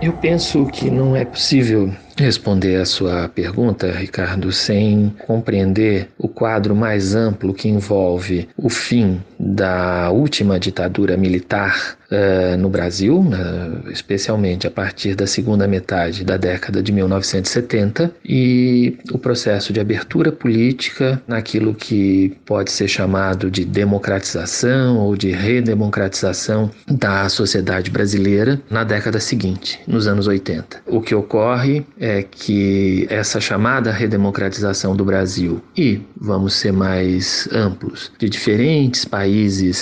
[0.00, 6.74] Eu penso que não é possível responder a sua pergunta, Ricardo, sem compreender o quadro
[6.74, 14.68] mais amplo que envolve o fim da última ditadura militar uh, no Brasil, uh, especialmente
[14.68, 21.20] a partir da segunda metade da década de 1970, e o processo de abertura política
[21.26, 29.18] naquilo que pode ser chamado de democratização ou de redemocratização da sociedade brasileira na década
[29.18, 30.82] seguinte, nos anos 80.
[30.86, 38.12] O que ocorre é que essa chamada redemocratização do Brasil e, vamos ser mais amplos,
[38.18, 39.31] de diferentes países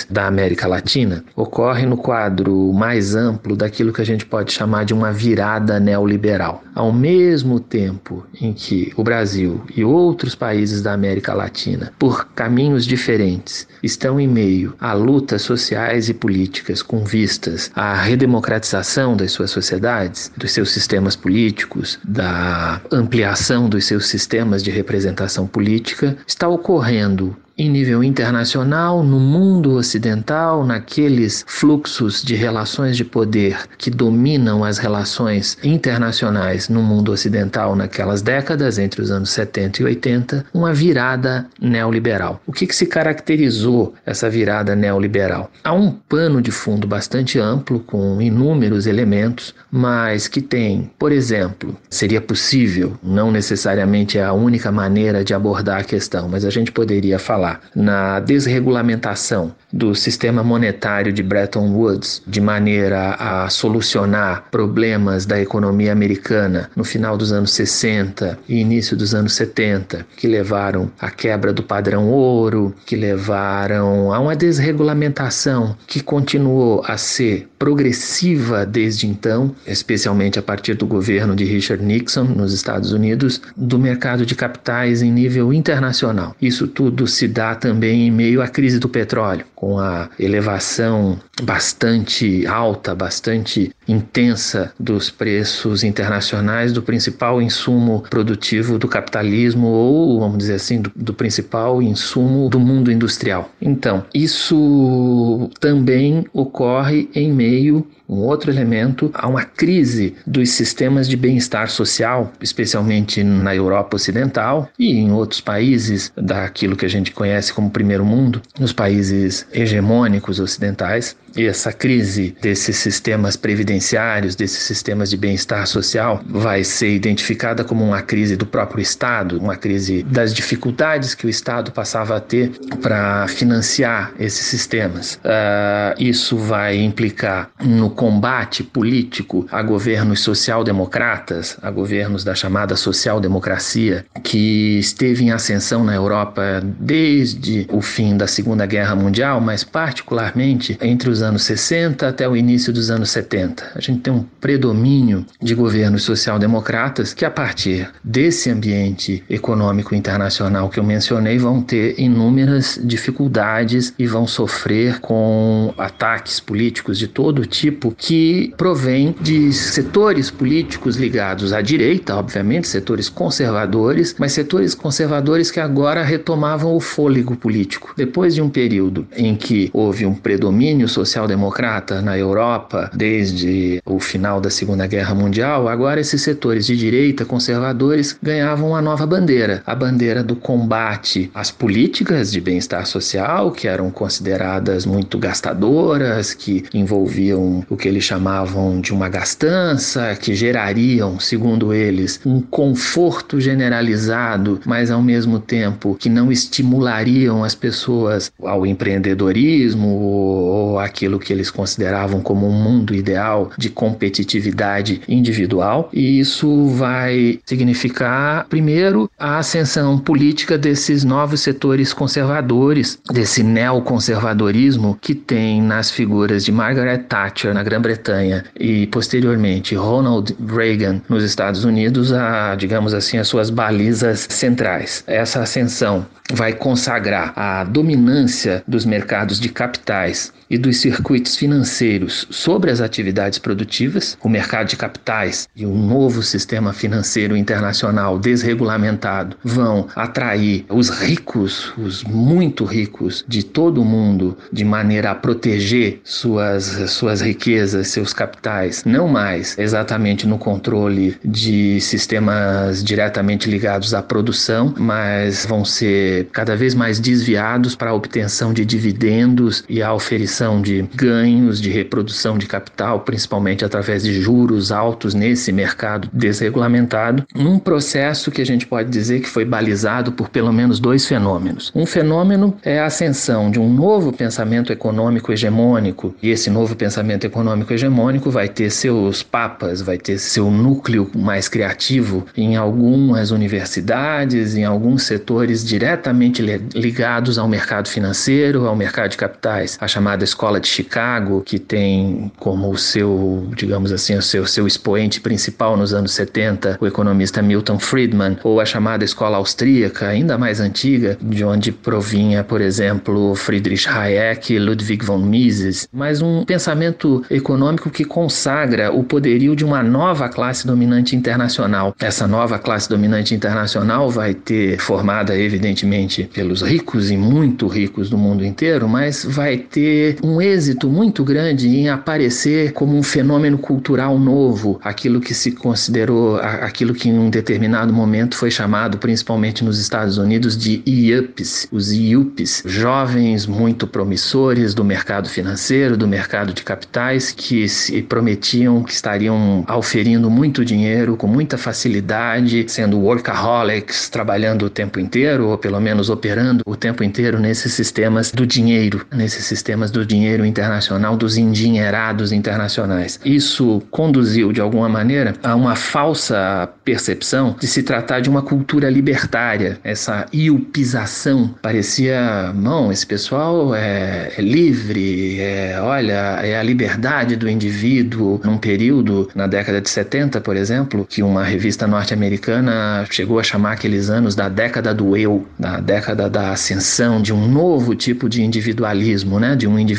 [0.09, 4.93] da América Latina, ocorre no quadro mais amplo daquilo que a gente pode chamar de
[4.93, 6.63] uma virada neoliberal.
[6.73, 12.85] Ao mesmo tempo em que o Brasil e outros países da América Latina, por caminhos
[12.85, 19.51] diferentes, estão em meio a lutas sociais e políticas com vistas à redemocratização das suas
[19.51, 27.35] sociedades, dos seus sistemas políticos, da ampliação dos seus sistemas de representação política, está ocorrendo
[27.61, 34.79] em nível internacional, no mundo ocidental, naqueles fluxos de relações de poder que dominam as
[34.79, 41.45] relações internacionais no mundo ocidental naquelas décadas, entre os anos 70 e 80, uma virada
[41.61, 42.41] neoliberal.
[42.47, 45.51] O que, que se caracterizou essa virada neoliberal?
[45.63, 51.77] Há um pano de fundo bastante amplo, com inúmeros elementos, mas que tem, por exemplo,
[51.91, 56.71] seria possível, não necessariamente é a única maneira de abordar a questão, mas a gente
[56.71, 65.25] poderia falar na desregulamentação do sistema monetário de Bretton Woods, de maneira a solucionar problemas
[65.25, 70.91] da economia americana no final dos anos 60 e início dos anos 70, que levaram
[70.99, 78.65] à quebra do padrão ouro, que levaram a uma desregulamentação que continuou a ser progressiva
[78.65, 84.25] desde então, especialmente a partir do governo de Richard Nixon nos Estados Unidos, do mercado
[84.25, 86.35] de capitais em nível internacional.
[86.41, 92.45] Isso tudo se dá também em meio à crise do petróleo, com a elevação bastante
[92.45, 100.55] alta, bastante intensa dos preços internacionais do principal insumo produtivo do capitalismo ou, vamos dizer
[100.55, 103.49] assim, do, do principal insumo do mundo industrial.
[103.61, 111.15] Então, isso também ocorre em meio um outro elemento, há uma crise dos sistemas de
[111.15, 117.53] bem-estar social, especialmente na Europa Ocidental e em outros países daquilo que a gente conhece
[117.53, 121.15] como primeiro mundo, nos países hegemônicos ocidentais.
[121.35, 127.83] E essa crise desses sistemas previdenciários, desses sistemas de bem-estar social, vai ser identificada como
[127.83, 132.51] uma crise do próprio Estado, uma crise das dificuldades que o Estado passava a ter
[132.81, 135.15] para financiar esses sistemas.
[135.23, 144.05] Uh, isso vai implicar no combate político a governos social-democratas, a governos da chamada social-democracia,
[144.23, 150.77] que esteve em ascensão na Europa desde o fim da Segunda Guerra Mundial, mas particularmente
[150.81, 153.71] entre os anos 60 até o início dos anos 70.
[153.75, 160.69] A gente tem um predomínio de governos social-democratas que, a partir desse ambiente econômico internacional
[160.69, 167.45] que eu mencionei, vão ter inúmeras dificuldades e vão sofrer com ataques políticos de todo
[167.45, 175.51] tipo que provém de setores políticos ligados à direita, obviamente, setores conservadores, mas setores conservadores
[175.51, 177.93] que agora retomavam o fôlego político.
[177.95, 183.99] Depois de um período em que houve um predomínio social social-democrata na Europa desde o
[183.99, 189.61] final da Segunda Guerra Mundial, agora esses setores de direita conservadores ganhavam uma nova bandeira,
[189.65, 196.63] a bandeira do combate às políticas de bem-estar social, que eram consideradas muito gastadoras, que
[196.73, 204.61] envolviam o que eles chamavam de uma gastança, que gerariam, segundo eles, um conforto generalizado,
[204.65, 211.49] mas ao mesmo tempo que não estimulariam as pessoas ao empreendedorismo ou aquilo que eles
[211.49, 215.89] consideravam como um mundo ideal de competitividade individual.
[215.91, 225.15] E isso vai significar, primeiro, a ascensão política desses novos setores conservadores, desse neoconservadorismo que
[225.15, 232.13] tem nas figuras de Margaret Thatcher na Grã-Bretanha e posteriormente Ronald Reagan nos Estados Unidos,
[232.13, 235.03] a, digamos assim, as suas balizas centrais.
[235.07, 242.69] Essa ascensão vai consagrar a dominância dos mercados de capitais e dos circuitos financeiros sobre
[242.69, 249.87] as atividades produtivas, o mercado de capitais e o novo sistema financeiro internacional desregulamentado vão
[249.95, 256.65] atrair os ricos, os muito ricos de todo o mundo, de maneira a proteger suas,
[256.91, 264.73] suas riquezas, seus capitais, não mais exatamente no controle de sistemas diretamente ligados à produção,
[264.77, 270.40] mas vão ser cada vez mais desviados para a obtenção de dividendos e a oferição
[270.61, 277.59] de ganhos de reprodução de capital, principalmente através de juros altos nesse mercado desregulamentado, num
[277.59, 281.71] processo que a gente pode dizer que foi balizado por pelo menos dois fenômenos.
[281.75, 287.23] Um fenômeno é a ascensão de um novo pensamento econômico hegemônico, e esse novo pensamento
[287.25, 294.55] econômico hegemônico vai ter seus papas, vai ter seu núcleo mais criativo em algumas universidades,
[294.55, 299.77] em alguns setores diretamente ligados ao mercado financeiro, ao mercado de capitais.
[299.79, 305.19] A chamada Escola de Chicago, que tem como seu, digamos assim, o seu, seu expoente
[305.19, 310.59] principal nos anos 70 o economista Milton Friedman, ou a chamada Escola Austríaca, ainda mais
[310.59, 317.23] antiga, de onde provinha, por exemplo, Friedrich Hayek e Ludwig von Mises, mas um pensamento
[317.29, 321.93] econômico que consagra o poderio de uma nova classe dominante internacional.
[321.99, 328.17] Essa nova classe dominante internacional vai ter formada, evidentemente, pelos ricos e muito ricos do
[328.17, 334.17] mundo inteiro, mas vai ter um êxito muito grande em aparecer como um fenômeno cultural
[334.19, 339.79] novo, aquilo que se considerou, aquilo que em um determinado momento foi chamado, principalmente nos
[339.79, 346.63] Estados Unidos, de IUPs, os IUPs, jovens muito promissores do mercado financeiro, do mercado de
[346.63, 354.65] capitais, que se prometiam que estariam auferindo muito dinheiro com muita facilidade, sendo workaholics, trabalhando
[354.65, 359.45] o tempo inteiro, ou pelo menos operando o tempo inteiro nesses sistemas do dinheiro, nesses
[359.45, 363.17] sistemas do dinheiro internacional, dos endinheirados internacionais.
[363.23, 368.89] Isso conduziu, de alguma maneira, a uma falsa percepção de se tratar de uma cultura
[368.89, 369.79] libertária.
[369.83, 377.47] Essa iupização parecia, não, esse pessoal é, é livre, é, olha, é a liberdade do
[377.47, 378.41] indivíduo.
[378.43, 383.73] Num período, na década de 70, por exemplo, que uma revista norte-americana chegou a chamar
[383.73, 388.43] aqueles anos da década do eu, da década da ascensão de um novo tipo de
[388.43, 389.55] individualismo, né?
[389.55, 389.90] de um individualismo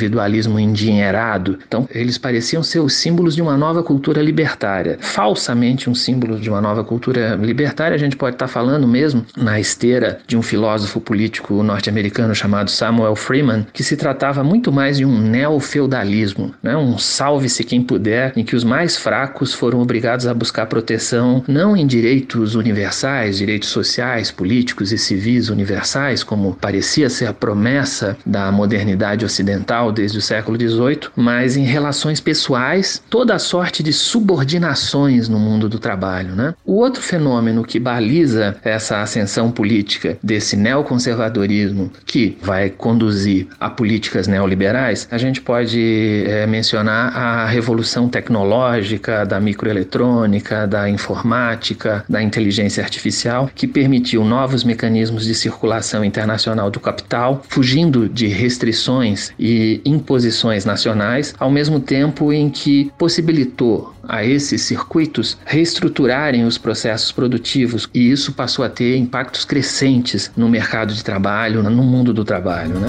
[0.59, 1.59] endinheirado.
[1.67, 6.49] Então, eles pareciam ser os símbolos de uma nova cultura libertária, falsamente um símbolo de
[6.49, 7.95] uma nova cultura libertária.
[7.95, 13.17] A gente pode estar falando mesmo na esteira de um filósofo político norte-americano chamado Samuel
[13.17, 16.77] Freeman, que se tratava muito mais de um neofeudalismo, né?
[16.77, 21.77] um salve-se quem puder, em que os mais fracos foram obrigados a buscar proteção não
[21.77, 28.53] em direitos universais, direitos sociais, políticos e civis universais, como parecia ser a promessa da
[28.53, 35.29] modernidade ocidental desde o século XVIII, mas em relações pessoais, toda a sorte de subordinações
[35.29, 36.35] no mundo do trabalho.
[36.37, 36.55] Né?
[36.65, 44.27] O outro fenômeno que baliza essa ascensão política desse neoconservadorismo que vai conduzir a políticas
[44.27, 52.83] neoliberais, a gente pode é, mencionar a revolução tecnológica da microeletrônica, da informática, da inteligência
[52.83, 60.65] artificial, que permitiu novos mecanismos de circulação internacional do capital, fugindo de restrições e imposições
[60.65, 68.11] nacionais, ao mesmo tempo em que possibilitou a esses circuitos reestruturarem os processos produtivos e
[68.11, 72.89] isso passou a ter impactos crescentes no mercado de trabalho, no mundo do trabalho, né?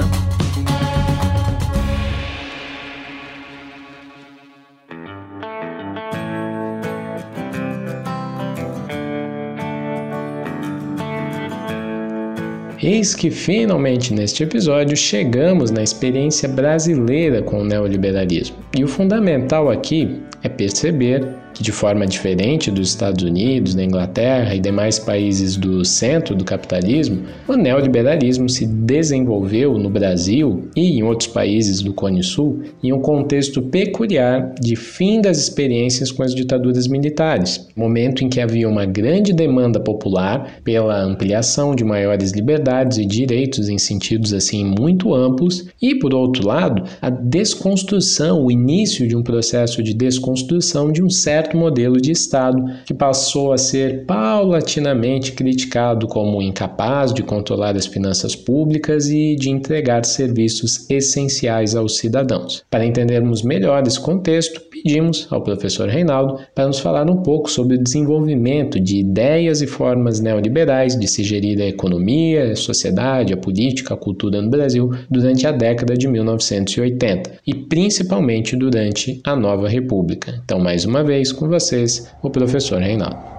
[12.83, 18.57] Eis que finalmente neste episódio chegamos na experiência brasileira com o neoliberalismo.
[18.77, 24.55] E o fundamental aqui é perceber que, de forma diferente dos Estados Unidos, da Inglaterra
[24.55, 31.03] e demais países do centro do capitalismo, o neoliberalismo se desenvolveu no Brasil e em
[31.03, 36.33] outros países do Cone Sul em um contexto peculiar de fim das experiências com as
[36.33, 42.72] ditaduras militares, momento em que havia uma grande demanda popular pela ampliação de maiores liberdades
[42.97, 49.07] e direitos em sentidos assim muito amplos, e por outro lado, a desconstrução, o início
[49.07, 54.05] de um processo de desconstrução de um certo modelo de Estado que passou a ser
[54.05, 61.97] paulatinamente criticado como incapaz de controlar as finanças públicas e de entregar serviços essenciais aos
[61.97, 62.63] cidadãos.
[62.69, 67.75] Para entendermos melhor esse contexto, pedimos ao professor Reinaldo para nos falar um pouco sobre
[67.75, 73.93] o desenvolvimento de ideias e formas neoliberais de se gerir a economia, sociedade, a política,
[73.93, 80.41] a cultura no Brasil durante a década de 1980 e principalmente durante a Nova República.
[80.43, 83.32] Então, mais uma vez, com vocês, o professor Reinaldo.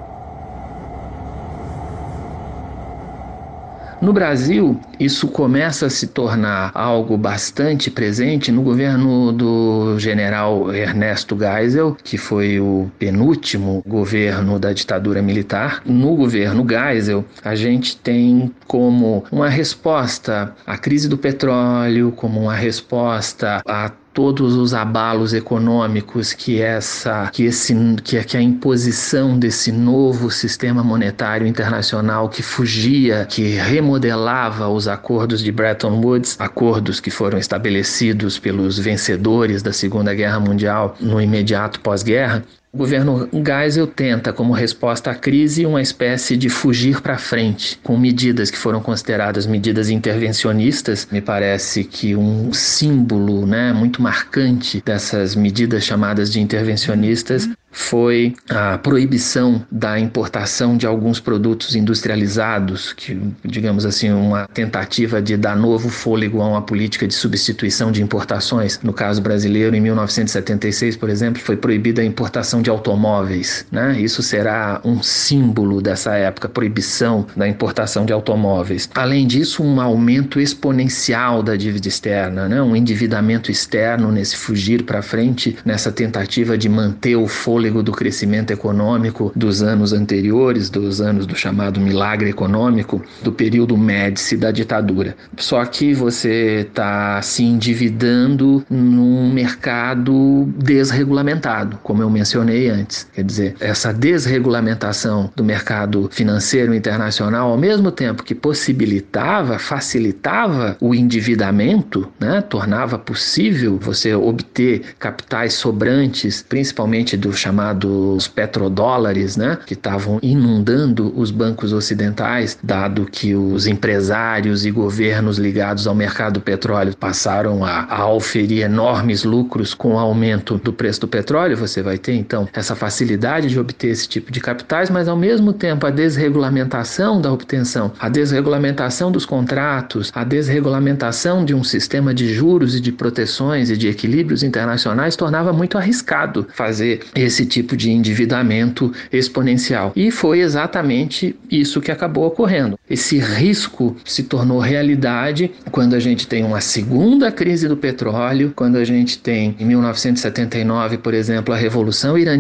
[4.05, 11.35] No Brasil, isso começa a se tornar algo bastante presente no governo do general Ernesto
[11.39, 15.81] Geisel, que foi o penúltimo governo da ditadura militar.
[15.87, 22.55] No governo Geisel, a gente tem como uma resposta à crise do petróleo, como uma
[22.55, 29.73] resposta a todos os abalos econômicos que essa que esse que, que a imposição desse
[29.73, 37.11] novo sistema monetário internacional que fugia, que remodelava os acordos de Bretton Woods, acordos que
[37.11, 42.45] foram estabelecidos pelos vencedores da Segunda Guerra Mundial no imediato pós-guerra,
[42.75, 47.97] o governo Geisel tenta, como resposta à crise, uma espécie de fugir para frente, com
[47.97, 51.07] medidas que foram consideradas medidas intervencionistas.
[51.09, 58.79] Me parece que um símbolo né, muito marcante dessas medidas chamadas de intervencionistas foi a
[58.79, 65.89] proibição da importação de alguns produtos industrializados, que, digamos assim, uma tentativa de dar novo
[65.89, 68.79] fôlego a uma política de substituição de importações.
[68.81, 73.65] No caso brasileiro, em 1976, por exemplo, foi proibida a importação de automóveis.
[73.71, 74.01] Né?
[74.01, 78.89] Isso será um símbolo dessa época, proibição da importação de automóveis.
[78.95, 82.61] Além disso, um aumento exponencial da dívida externa, né?
[82.61, 88.51] um endividamento externo nesse fugir para frente, nessa tentativa de manter o fôlego do crescimento
[88.51, 95.15] econômico dos anos anteriores, dos anos do chamado milagre econômico, do período Médici da ditadura.
[95.37, 103.07] Só que você está se endividando num mercado desregulamentado, como eu mencionei antes.
[103.13, 110.95] Quer dizer, essa desregulamentação do mercado financeiro internacional, ao mesmo tempo que possibilitava, facilitava o
[110.95, 119.75] endividamento, né, tornava possível você obter capitais sobrantes, principalmente do chamado chamados petrodólares, né, que
[119.75, 126.41] estavam inundando os bancos ocidentais, dado que os empresários e governos ligados ao mercado do
[126.41, 131.83] petróleo passaram a, a auferir enormes lucros com o aumento do preço do petróleo, você
[131.83, 135.87] vai ter então essa facilidade de obter esse tipo de capitais, mas ao mesmo tempo
[135.87, 142.75] a desregulamentação da obtenção, a desregulamentação dos contratos, a desregulamentação de um sistema de juros
[142.75, 148.93] e de proteções e de equilíbrios internacionais tornava muito arriscado fazer esse tipo de endividamento
[149.13, 149.93] exponencial.
[149.97, 152.79] E foi exatamente isso que acabou ocorrendo.
[152.89, 158.77] Esse risco se tornou realidade quando a gente tem uma segunda crise do petróleo, quando
[158.77, 162.34] a gente tem em 1979, por exemplo, a Revolução Iraniana,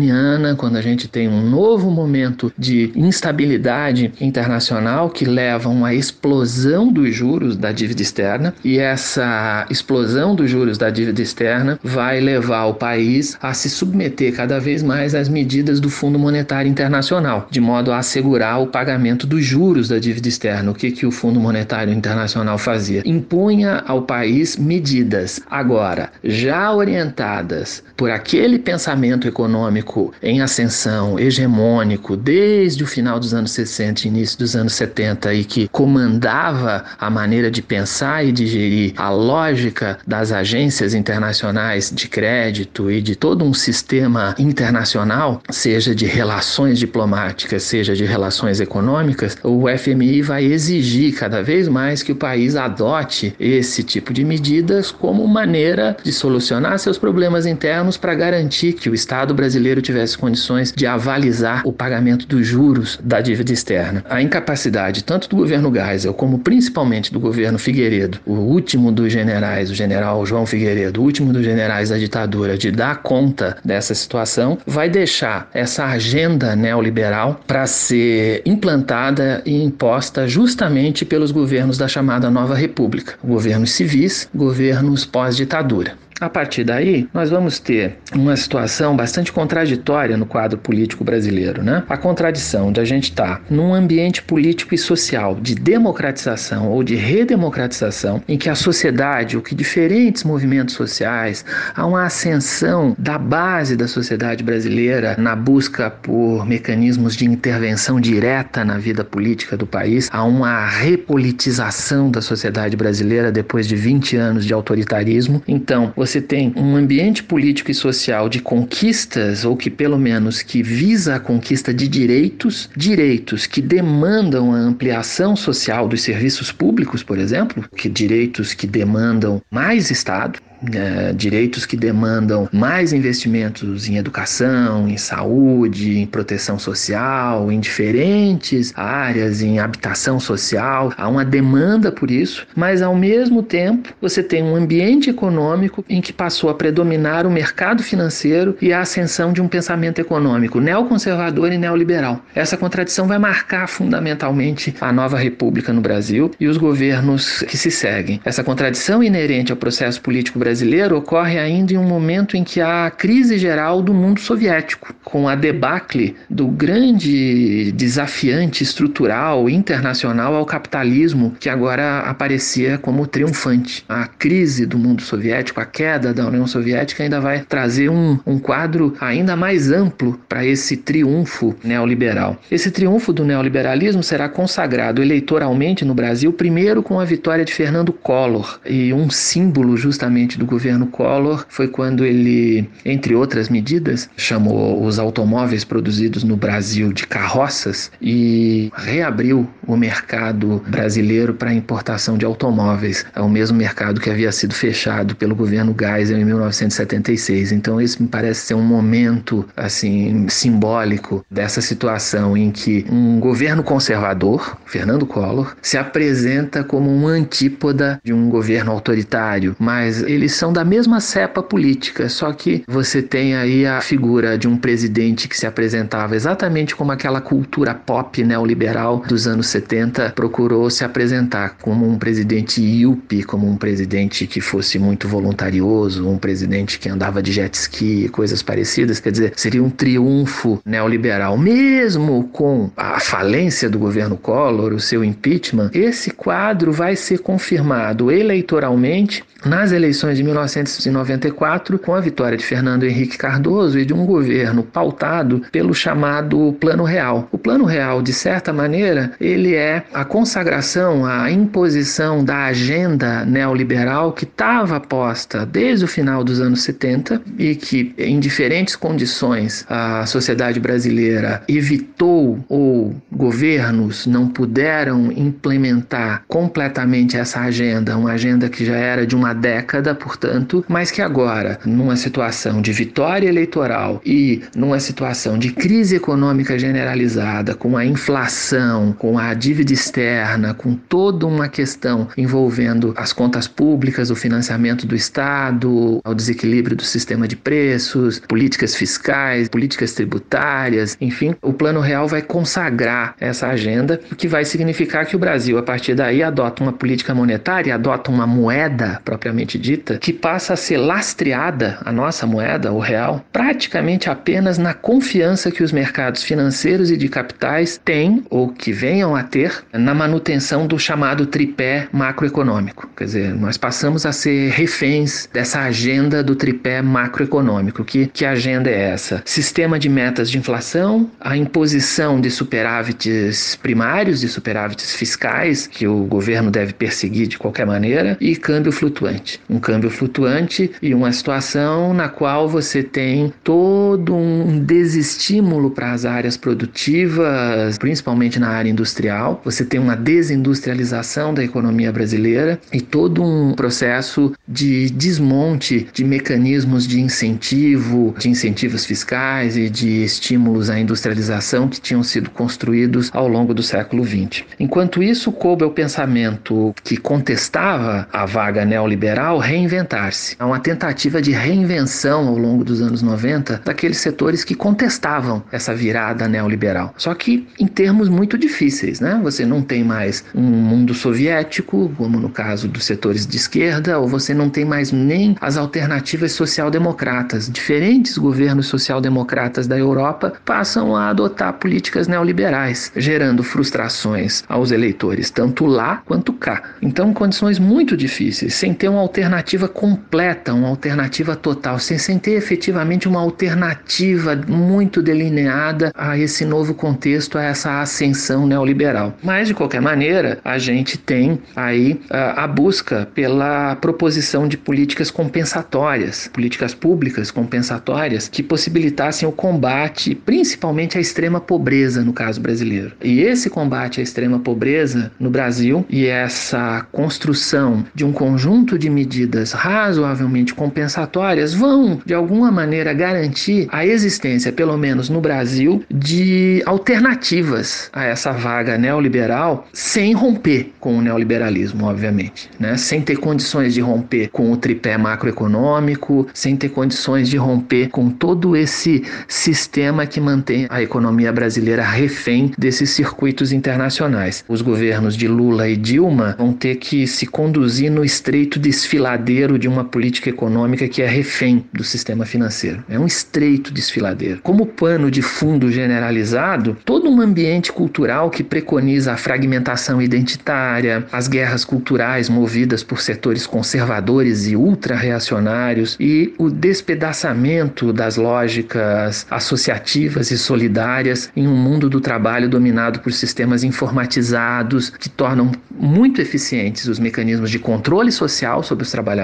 [0.57, 6.93] quando a gente tem um novo momento de instabilidade internacional que leva a uma explosão
[6.93, 12.67] dos juros da dívida externa, e essa explosão dos juros da dívida externa vai levar
[12.67, 17.61] o país a se submeter cada vez mais as medidas do Fundo Monetário Internacional, de
[17.61, 20.71] modo a assegurar o pagamento dos juros da dívida externa.
[20.71, 23.03] O que, que o Fundo Monetário Internacional fazia?
[23.05, 29.84] Impunha ao país medidas, agora, já orientadas por aquele pensamento econômico
[30.23, 35.45] em ascensão, hegemônico, desde o final dos anos 60 e início dos anos 70, e
[35.45, 42.09] que comandava a maneira de pensar e de gerir a lógica das agências internacionais de
[42.09, 49.37] crédito e de todo um sistema internacional, seja de relações diplomáticas, seja de relações econômicas,
[49.43, 54.91] o FMI vai exigir cada vez mais que o país adote esse tipo de medidas
[54.91, 60.73] como maneira de solucionar seus problemas internos para garantir que o Estado brasileiro tivesse condições
[60.73, 64.05] de avalizar o pagamento dos juros da dívida externa.
[64.09, 69.71] A incapacidade tanto do governo Geisel como principalmente do governo Figueiredo, o último dos generais,
[69.71, 74.59] o general João Figueiredo, o último dos generais da ditadura, de dar conta dessa situação,
[74.67, 82.31] vai deixar essa agenda neoliberal para ser implantada e imposta justamente pelos governos da chamada
[82.31, 86.04] Nova República, governos civis, governos pós-ditadura.
[86.21, 91.83] A partir daí, nós vamos ter uma situação bastante contraditória no quadro político brasileiro, né?
[91.89, 96.85] A contradição de a gente estar tá num ambiente político e social de democratização ou
[96.85, 101.45] de redemocratização, em que a sociedade, o que diferentes movimentos sociais,
[101.75, 108.65] há uma ascensão da base da sociedade brasileira na busca por mecanismos de intervenção direta
[108.65, 114.45] na vida política do país, há uma repolitização da sociedade brasileira depois de 20 anos
[114.47, 115.43] de autoritarismo.
[115.49, 120.63] Então, você tem um ambiente político e social de conquistas, ou que pelo menos que
[120.63, 127.19] visa a conquista de direitos, direitos que demandam a ampliação social dos serviços públicos, por
[127.19, 130.39] exemplo, que direitos que demandam mais Estado,
[130.73, 138.73] é, direitos que demandam mais investimentos em educação, em saúde, em proteção social, em diferentes
[138.77, 140.93] áreas, em habitação social.
[140.97, 146.01] Há uma demanda por isso, mas ao mesmo tempo você tem um ambiente econômico em
[146.01, 151.53] que passou a predominar o mercado financeiro e a ascensão de um pensamento econômico neoconservador
[151.53, 152.21] e neoliberal.
[152.35, 157.71] Essa contradição vai marcar fundamentalmente a nova república no Brasil e os governos que se
[157.71, 158.21] seguem.
[158.25, 162.61] Essa contradição inerente ao processo político brasileiro brasileiro ocorre ainda em um momento em que
[162.61, 170.37] há a crise geral do mundo soviético, com a debacle do grande desafiante estrutural internacional
[170.37, 173.85] ao capitalismo que agora aparecia como triunfante.
[173.89, 178.39] A crise do mundo soviético, a queda da União Soviética ainda vai trazer um, um
[178.39, 182.39] quadro ainda mais amplo para esse triunfo neoliberal.
[182.49, 187.93] Esse triunfo do neoliberalismo será consagrado eleitoralmente no Brasil primeiro com a vitória de Fernando
[187.93, 194.09] Collor e um símbolo justamente do do governo Collor foi quando ele, entre outras medidas,
[194.17, 202.19] chamou os automóveis produzidos no Brasil de carroças e reabriu o mercado brasileiro para importação
[202.19, 207.53] de automóveis, é o mesmo mercado que havia sido fechado pelo governo Geisel em 1976.
[207.53, 213.63] Então esse me parece ser um momento assim simbólico dessa situação em que um governo
[213.63, 220.53] conservador, Fernando Collor, se apresenta como um antípoda de um governo autoritário, mas ele são
[220.53, 225.37] da mesma cepa política, só que você tem aí a figura de um presidente que
[225.37, 231.89] se apresentava exatamente como aquela cultura pop neoliberal dos anos 70 procurou se apresentar como
[231.89, 237.33] um presidente yuppie, como um presidente que fosse muito voluntarioso, um presidente que andava de
[237.33, 243.79] jet ski, coisas parecidas, quer dizer, seria um triunfo neoliberal, mesmo com a falência do
[243.79, 251.79] governo Collor, o seu impeachment, esse quadro vai ser confirmado eleitoralmente nas eleições de 1994,
[251.79, 256.85] com a vitória de Fernando Henrique Cardoso e de um governo pautado pelo chamado Plano
[256.85, 257.29] Real.
[257.33, 264.13] O Plano Real, de certa maneira, ele é a consagração, a imposição da agenda neoliberal
[264.13, 270.07] que estava posta desde o final dos anos 70 e que, em diferentes condições, a
[270.07, 278.77] sociedade brasileira evitou ou governos não puderam implementar completamente essa agenda, uma agenda que já
[278.77, 284.79] era de uma década, portanto, mas que agora, numa situação de vitória eleitoral e numa
[284.79, 291.49] situação de crise econômica generalizada, com a inflação, com a dívida externa, com toda uma
[291.49, 298.21] questão envolvendo as contas públicas, o financiamento do Estado, o desequilíbrio do sistema de preços,
[298.21, 304.45] políticas fiscais, políticas tributárias, enfim, o Plano Real vai consagrar essa agenda, o que vai
[304.45, 309.59] significar que o Brasil, a partir daí, adota uma política monetária, adota uma moeda propriamente
[309.59, 315.51] dita, que passa a ser lastreada, a nossa moeda, o real, praticamente apenas na confiança
[315.51, 320.67] que os mercados financeiros e de capitais têm ou que venham a ter na manutenção
[320.67, 322.89] do chamado tripé macroeconômico.
[322.97, 327.85] Quer dizer, nós passamos a ser reféns dessa agenda do tripé macroeconômico.
[327.85, 329.23] Que, que agenda é essa?
[329.25, 336.05] Sistema de metas de inflação, a imposição de superávites primários, de superávites fiscais, que o
[336.05, 341.13] governo deve perseguir de qualquer maneira, e câmbio flutuante um câmbio câmbio flutuante e uma
[341.13, 348.71] situação na qual você tem todo um desestímulo para as áreas produtivas, principalmente na área
[348.71, 349.41] industrial.
[349.45, 356.87] Você tem uma desindustrialização da economia brasileira e todo um processo de desmonte de mecanismos
[356.87, 363.29] de incentivo, de incentivos fiscais e de estímulos à industrialização que tinham sido construídos ao
[363.29, 364.45] longo do século XX.
[364.59, 369.39] Enquanto isso, coube ao pensamento que contestava a vaga neoliberal
[369.75, 370.37] reinventar-se.
[370.39, 375.75] Há uma tentativa de reinvenção ao longo dos anos 90 daqueles setores que contestavam essa
[375.75, 376.95] virada neoliberal.
[376.97, 379.19] Só que em termos muito difíceis, né?
[379.23, 384.09] Você não tem mais um mundo soviético, como no caso dos setores de esquerda, ou
[384.09, 387.51] você não tem mais nem as alternativas social-democratas.
[387.51, 395.67] Diferentes governos social-democratas da Europa passam a adotar políticas neoliberais, gerando frustrações aos eleitores, tanto
[395.67, 396.63] lá quanto cá.
[396.81, 402.33] Então, condições muito difíceis, sem ter uma alternativa completa, uma alternativa total, sem, sem ter
[402.33, 409.17] efetivamente uma alternativa muito delineada a esse novo contexto, a essa ascensão neoliberal.
[409.23, 415.11] Mas, de qualquer maneira, a gente tem aí a, a busca pela proposição de políticas
[415.11, 422.93] compensatórias, políticas públicas compensatórias que possibilitassem o combate, principalmente à extrema pobreza no caso brasileiro.
[423.03, 428.91] E esse combate à extrema pobreza no Brasil e essa construção de um conjunto de
[428.91, 436.63] medidas razoavelmente compensatórias vão, de alguma maneira, garantir a existência, pelo menos no Brasil, de
[436.67, 442.77] alternativas a essa vaga neoliberal sem romper com o neoliberalismo, obviamente, né?
[442.77, 448.11] sem ter condições de romper com o tripé macroeconômico, sem ter condições de romper com
[448.11, 454.45] todo esse sistema que mantém a economia brasileira refém desses circuitos internacionais.
[454.49, 459.69] Os governos de Lula e Dilma vão ter que se conduzir no estreito desfiladeiro de
[459.69, 462.83] uma política econômica que é refém do sistema financeiro.
[462.89, 464.41] É um estreito desfiladeiro.
[464.43, 471.29] Como pano de fundo generalizado, todo um ambiente cultural que preconiza a fragmentação identitária, as
[471.29, 480.39] guerras culturais movidas por setores conservadores e ultra-reacionários e o despedaçamento das lógicas associativas e
[480.39, 486.99] solidárias em um mundo do trabalho dominado por sistemas informatizados que tornam muito eficientes os
[486.99, 489.24] mecanismos de controle social sobre os trabalhadores,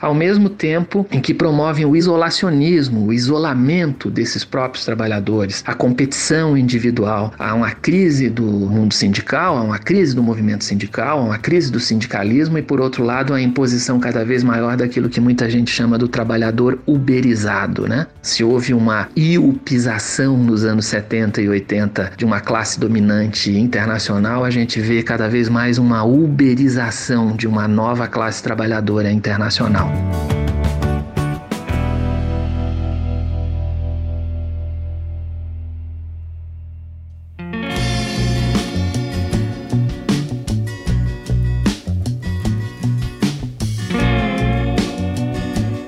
[0.00, 6.56] ao mesmo tempo em que promovem o isolacionismo, o isolamento desses próprios trabalhadores, a competição
[6.56, 7.32] individual.
[7.38, 11.70] Há uma crise do mundo sindical, há uma crise do movimento sindical, há uma crise
[11.70, 15.70] do sindicalismo e, por outro lado, a imposição cada vez maior daquilo que muita gente
[15.70, 18.06] chama do trabalhador uberizado, né?
[18.22, 24.50] Se houve uma iupização nos anos 70 e 80 de uma classe dominante internacional, a
[24.50, 29.39] gente vê cada vez mais uma uberização de uma nova classe trabalhadora internacional.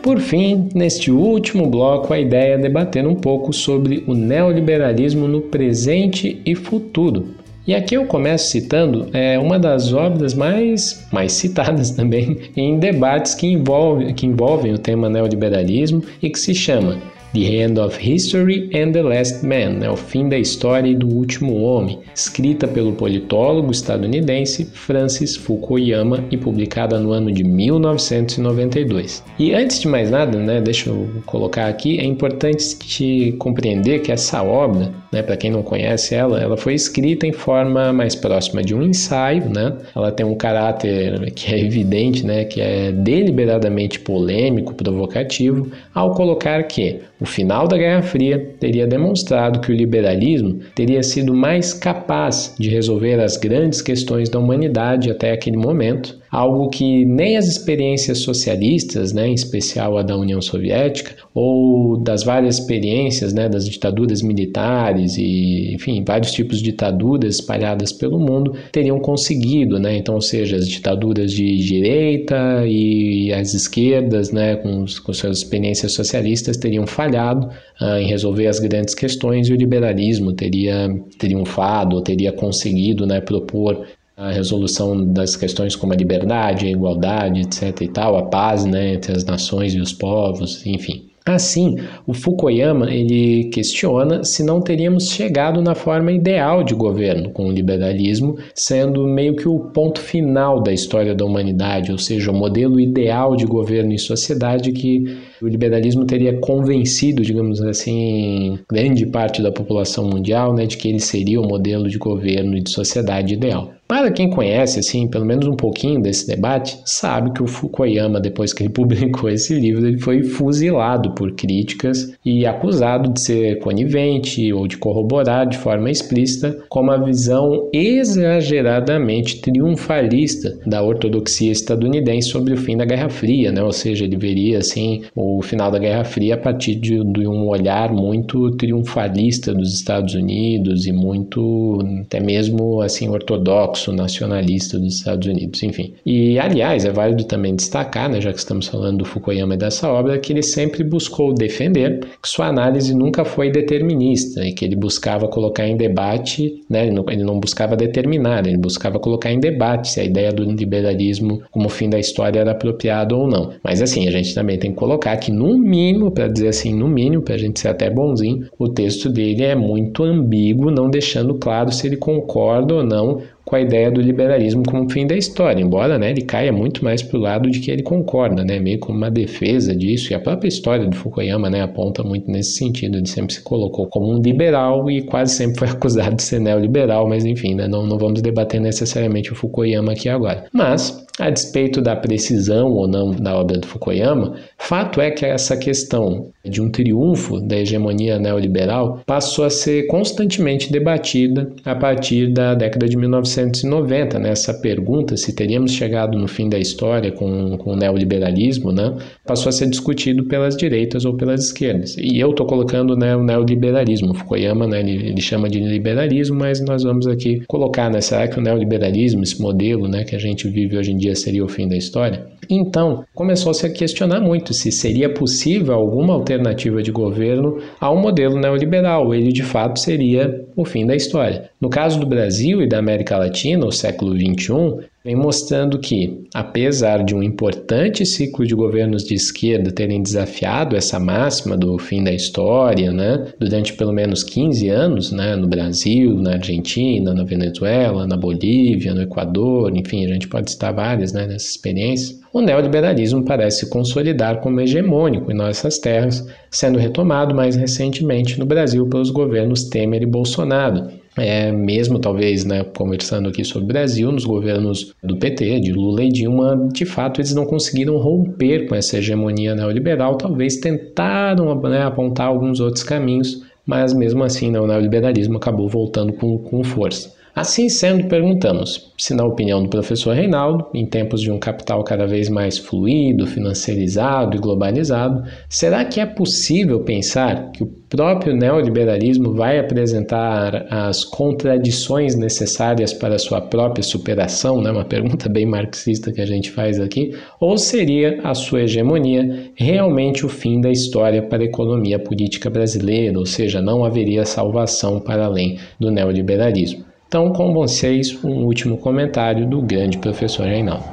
[0.02, 5.42] Por fim, neste último bloco, a ideia é debater um pouco sobre o neoliberalismo no
[5.42, 7.41] presente e futuro.
[7.64, 13.34] E aqui eu começo citando é, uma das obras mais, mais citadas também em debates
[13.34, 16.98] que, envolve, que envolvem o tema neoliberalismo e que se chama
[17.32, 21.08] The End of History and the Last Man, né, o fim da história e do
[21.08, 29.24] último homem, escrita pelo politólogo estadunidense Francis Fukuyama e publicada no ano de 1992.
[29.38, 34.12] E antes de mais nada, né, deixa eu colocar aqui, é importante te compreender que
[34.12, 38.62] essa obra, né, para quem não conhece ela, ela foi escrita em forma mais próxima
[38.62, 39.76] de um ensaio, né?
[39.94, 46.62] Ela tem um caráter que é evidente, né, que é deliberadamente polêmico, provocativo, ao colocar
[46.62, 52.54] que o final da Guerra Fria teria demonstrado que o liberalismo teria sido mais capaz
[52.58, 58.20] de resolver as grandes questões da humanidade até aquele momento, algo que nem as experiências
[58.20, 64.22] socialistas, né, em especial a da União Soviética, ou das várias experiências né, das ditaduras
[64.22, 69.78] militares e, enfim, vários tipos de ditaduras espalhadas pelo mundo, teriam conseguido.
[69.78, 69.98] Né?
[69.98, 75.92] Então, ou seja, as ditaduras de direita e as esquerdas, né, com, com suas experiências
[75.92, 77.48] socialistas, teriam falhado
[77.80, 83.86] uh, em resolver as grandes questões e o liberalismo teria triunfado, teria conseguido né, propor
[84.22, 87.80] a resolução das questões como a liberdade, a igualdade, etc.
[87.80, 91.12] e tal, a paz né, entre as nações e os povos, enfim.
[91.24, 97.46] Assim, o Fukuyama ele questiona se não teríamos chegado na forma ideal de governo, com
[97.46, 102.34] o liberalismo sendo meio que o ponto final da história da humanidade, ou seja, o
[102.34, 109.40] modelo ideal de governo e sociedade que o liberalismo teria convencido, digamos assim, grande parte
[109.40, 113.34] da população mundial, né, de que ele seria o modelo de governo e de sociedade
[113.34, 113.70] ideal.
[113.92, 118.54] Para quem conhece, assim, pelo menos um pouquinho desse debate, sabe que o Fukuyama, depois
[118.54, 124.50] que ele publicou esse livro, ele foi fuzilado por críticas e acusado de ser conivente
[124.50, 132.54] ou de corroborar de forma explícita com uma visão exageradamente triunfalista da ortodoxia estadunidense sobre
[132.54, 133.62] o fim da Guerra Fria, né?
[133.62, 137.46] Ou seja, ele veria assim o final da Guerra Fria a partir de, de um
[137.46, 145.26] olhar muito triunfalista dos Estados Unidos e muito até mesmo assim ortodoxo nacionalista dos Estados
[145.26, 145.94] Unidos, enfim.
[146.04, 149.90] E, aliás, é válido também destacar, né, já que estamos falando do Fukuyama e dessa
[149.90, 154.76] obra, que ele sempre buscou defender que sua análise nunca foi determinista e que ele
[154.76, 159.40] buscava colocar em debate, né, ele não, ele não buscava determinar, ele buscava colocar em
[159.40, 163.52] debate se a ideia do liberalismo como fim da história era apropriada ou não.
[163.64, 166.88] Mas, assim, a gente também tem que colocar que, no mínimo, para dizer assim, no
[166.88, 171.34] mínimo, para a gente ser até bonzinho, o texto dele é muito ambíguo, não deixando
[171.34, 175.60] claro se ele concorda ou não com a ideia do liberalismo como fim da história,
[175.60, 178.78] embora né, ele caia muito mais para o lado de que ele concorda, né, meio
[178.78, 182.98] como uma defesa disso, e a própria história do Fukuyama né, aponta muito nesse sentido,
[182.98, 187.08] ele sempre se colocou como um liberal e quase sempre foi acusado de ser neoliberal,
[187.08, 190.44] mas enfim, né, não, não vamos debater necessariamente o Fukuyama aqui agora.
[190.52, 195.56] Mas a despeito da precisão ou não da obra do Fukuyama, fato é que essa
[195.56, 202.54] questão de um triunfo da hegemonia neoliberal passou a ser constantemente debatida a partir da
[202.54, 204.18] década de 1990.
[204.18, 204.30] Né?
[204.30, 208.96] Essa pergunta, se teríamos chegado no fim da história com, com o neoliberalismo, né?
[209.24, 211.96] passou a ser discutido pelas direitas ou pelas esquerdas.
[211.96, 214.14] E eu estou colocando né, o neoliberalismo.
[214.14, 218.38] Fukuyama né, ele, ele, chama de liberalismo, mas nós vamos aqui colocar, né, será que
[218.38, 221.68] o neoliberalismo, esse modelo né, que a gente vive hoje em dia, seria o fim
[221.68, 222.26] da história?
[222.54, 229.14] Então, começou-se a questionar muito se seria possível alguma alternativa de governo ao modelo neoliberal.
[229.14, 231.48] Ele, de fato, seria o fim da história.
[231.58, 237.02] No caso do Brasil e da América Latina, o século XXI, vem mostrando que, apesar
[237.02, 242.12] de um importante ciclo de governos de esquerda terem desafiado essa máxima do fim da
[242.12, 248.16] história, né, durante pelo menos 15 anos, né, no Brasil, na Argentina, na Venezuela, na
[248.16, 253.68] Bolívia, no Equador, enfim, a gente pode citar várias né, nessas experiências, o neoliberalismo parece
[253.68, 260.02] consolidar como hegemônico em nossas terras, sendo retomado mais recentemente no Brasil pelos governos Temer
[260.02, 265.60] e Bolsonaro, é, mesmo talvez, né, conversando aqui sobre o Brasil, nos governos do PT,
[265.60, 270.56] de Lula e Dilma, de fato eles não conseguiram romper com essa hegemonia neoliberal, talvez
[270.56, 276.38] tentaram né, apontar alguns outros caminhos, mas mesmo assim né, o neoliberalismo acabou voltando com,
[276.38, 277.12] com força.
[277.34, 282.06] Assim sendo, perguntamos se, na opinião do professor Reinaldo, em tempos de um capital cada
[282.06, 289.32] vez mais fluido, financiarizado e globalizado, será que é possível pensar que o próprio neoliberalismo
[289.32, 294.60] vai apresentar as contradições necessárias para sua própria superação?
[294.60, 294.70] Né?
[294.70, 297.16] Uma pergunta bem marxista que a gente faz aqui.
[297.40, 303.18] Ou seria a sua hegemonia realmente o fim da história para a economia política brasileira?
[303.18, 306.91] Ou seja, não haveria salvação para além do neoliberalismo?
[307.12, 310.86] Então, com vocês, um último comentário do grande professor Reinaldo.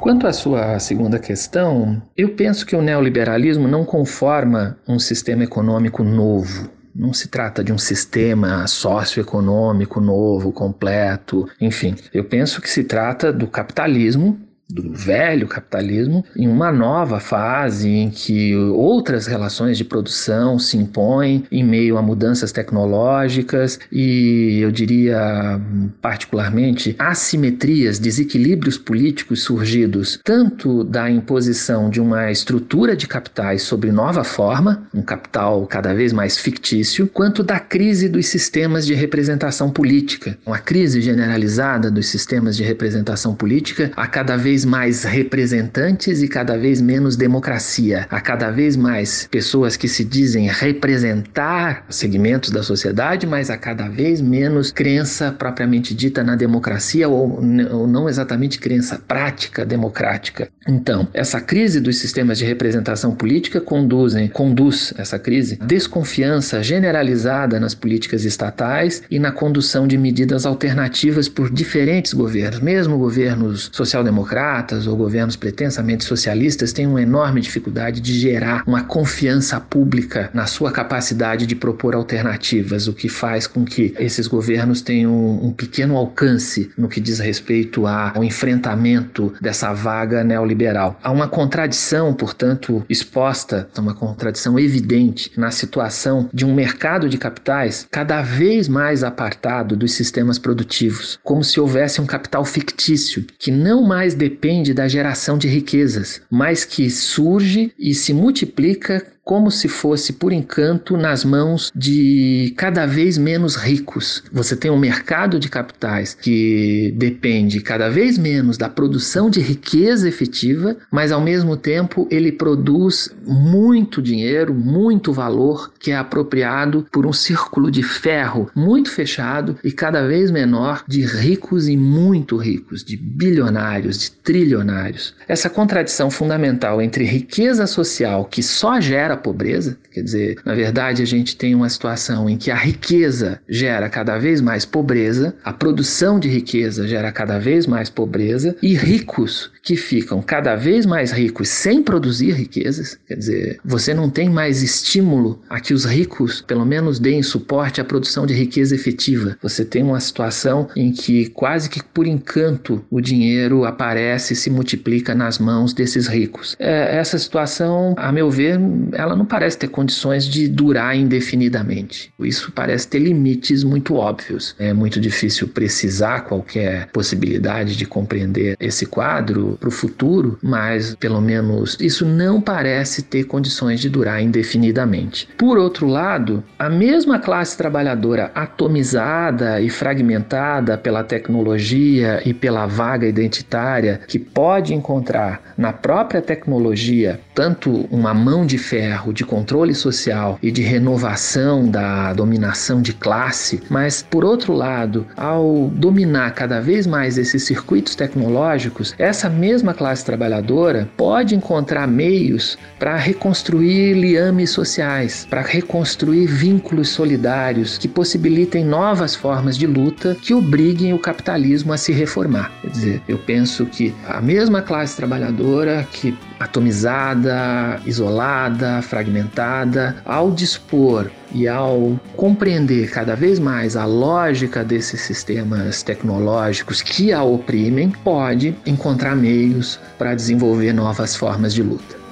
[0.00, 6.02] Quanto à sua segunda questão, eu penso que o neoliberalismo não conforma um sistema econômico
[6.02, 6.70] novo.
[6.94, 11.94] Não se trata de um sistema socioeconômico novo, completo, enfim.
[12.14, 18.10] Eu penso que se trata do capitalismo do velho capitalismo em uma nova fase em
[18.10, 25.60] que outras relações de produção se impõem em meio a mudanças tecnológicas e eu diria
[26.02, 34.24] particularmente assimetrias, desequilíbrios políticos surgidos tanto da imposição de uma estrutura de capitais sobre nova
[34.24, 40.36] forma, um capital cada vez mais fictício, quanto da crise dos sistemas de representação política,
[40.44, 46.28] uma crise generalizada dos sistemas de representação política a cada vez vez mais representantes e
[46.28, 48.06] cada vez menos democracia.
[48.08, 53.86] Há cada vez mais pessoas que se dizem representar segmentos da sociedade, mas há cada
[53.86, 57.38] vez menos crença propriamente dita na democracia ou,
[57.70, 60.48] ou não exatamente crença prática democrática.
[60.66, 67.74] Então, essa crise dos sistemas de representação política conduzem, conduz essa crise desconfiança generalizada nas
[67.74, 74.86] políticas estatais e na condução de medidas alternativas por diferentes governos, mesmo governos social-democráticos democratas
[74.86, 80.70] ou governos pretensamente socialistas têm uma enorme dificuldade de gerar uma confiança pública na sua
[80.70, 86.70] capacidade de propor alternativas, o que faz com que esses governos tenham um pequeno alcance
[86.78, 90.98] no que diz respeito ao enfrentamento dessa vaga neoliberal.
[91.02, 97.86] Há uma contradição, portanto, exposta, uma contradição evidente na situação de um mercado de capitais
[97.90, 103.82] cada vez mais apartado dos sistemas produtivos, como se houvesse um capital fictício que não
[103.82, 104.35] mais depende
[104.74, 110.96] da geração de riquezas, mas que surge e se multiplica como se fosse por encanto
[110.96, 114.22] nas mãos de cada vez menos ricos.
[114.32, 120.08] Você tem um mercado de capitais que depende cada vez menos da produção de riqueza
[120.08, 127.04] efetiva, mas ao mesmo tempo ele produz muito dinheiro, muito valor que é apropriado por
[127.04, 132.84] um círculo de ferro muito fechado e cada vez menor de ricos e muito ricos,
[132.84, 135.16] de bilionários, de trilionários.
[135.26, 139.76] Essa contradição fundamental entre riqueza social que só gera pobreza.
[139.92, 144.18] Quer dizer, na verdade, a gente tem uma situação em que a riqueza gera cada
[144.18, 149.76] vez mais pobreza, a produção de riqueza gera cada vez mais pobreza e ricos que
[149.76, 152.98] ficam cada vez mais ricos sem produzir riquezas.
[153.06, 157.80] Quer dizer, você não tem mais estímulo a que os ricos, pelo menos, deem suporte
[157.80, 159.36] à produção de riqueza efetiva.
[159.42, 164.50] Você tem uma situação em que, quase que por encanto, o dinheiro aparece e se
[164.50, 166.56] multiplica nas mãos desses ricos.
[166.58, 168.60] É, essa situação, a meu ver,
[168.92, 172.12] ela não parece ter condições de durar indefinidamente.
[172.18, 174.54] Isso parece ter limites muito óbvios.
[174.58, 181.20] É muito difícil precisar qualquer possibilidade de compreender esse quadro para o futuro, mas pelo
[181.20, 185.28] menos isso não parece ter condições de durar indefinidamente.
[185.36, 193.06] Por outro lado, a mesma classe trabalhadora atomizada e fragmentada pela tecnologia e pela vaga
[193.06, 200.38] identitária que pode encontrar na própria tecnologia tanto uma mão de ferro de controle social
[200.42, 206.86] e de renovação da dominação de classe, mas por outro lado, ao dominar cada vez
[206.86, 215.26] mais esses circuitos tecnológicos, essa mesma classe trabalhadora pode encontrar meios para reconstruir liames sociais,
[215.28, 221.76] para reconstruir vínculos solidários que possibilitem novas formas de luta que obriguem o capitalismo a
[221.76, 222.50] se reformar.
[222.62, 231.10] Quer dizer, eu penso que a mesma classe trabalhadora que atomizada, isolada, fragmentada, ao dispor
[231.34, 238.56] e ao compreender cada vez mais a lógica desses sistemas tecnológicos que a oprimem, pode
[238.64, 242.05] encontrar meios para desenvolver novas formas de luta.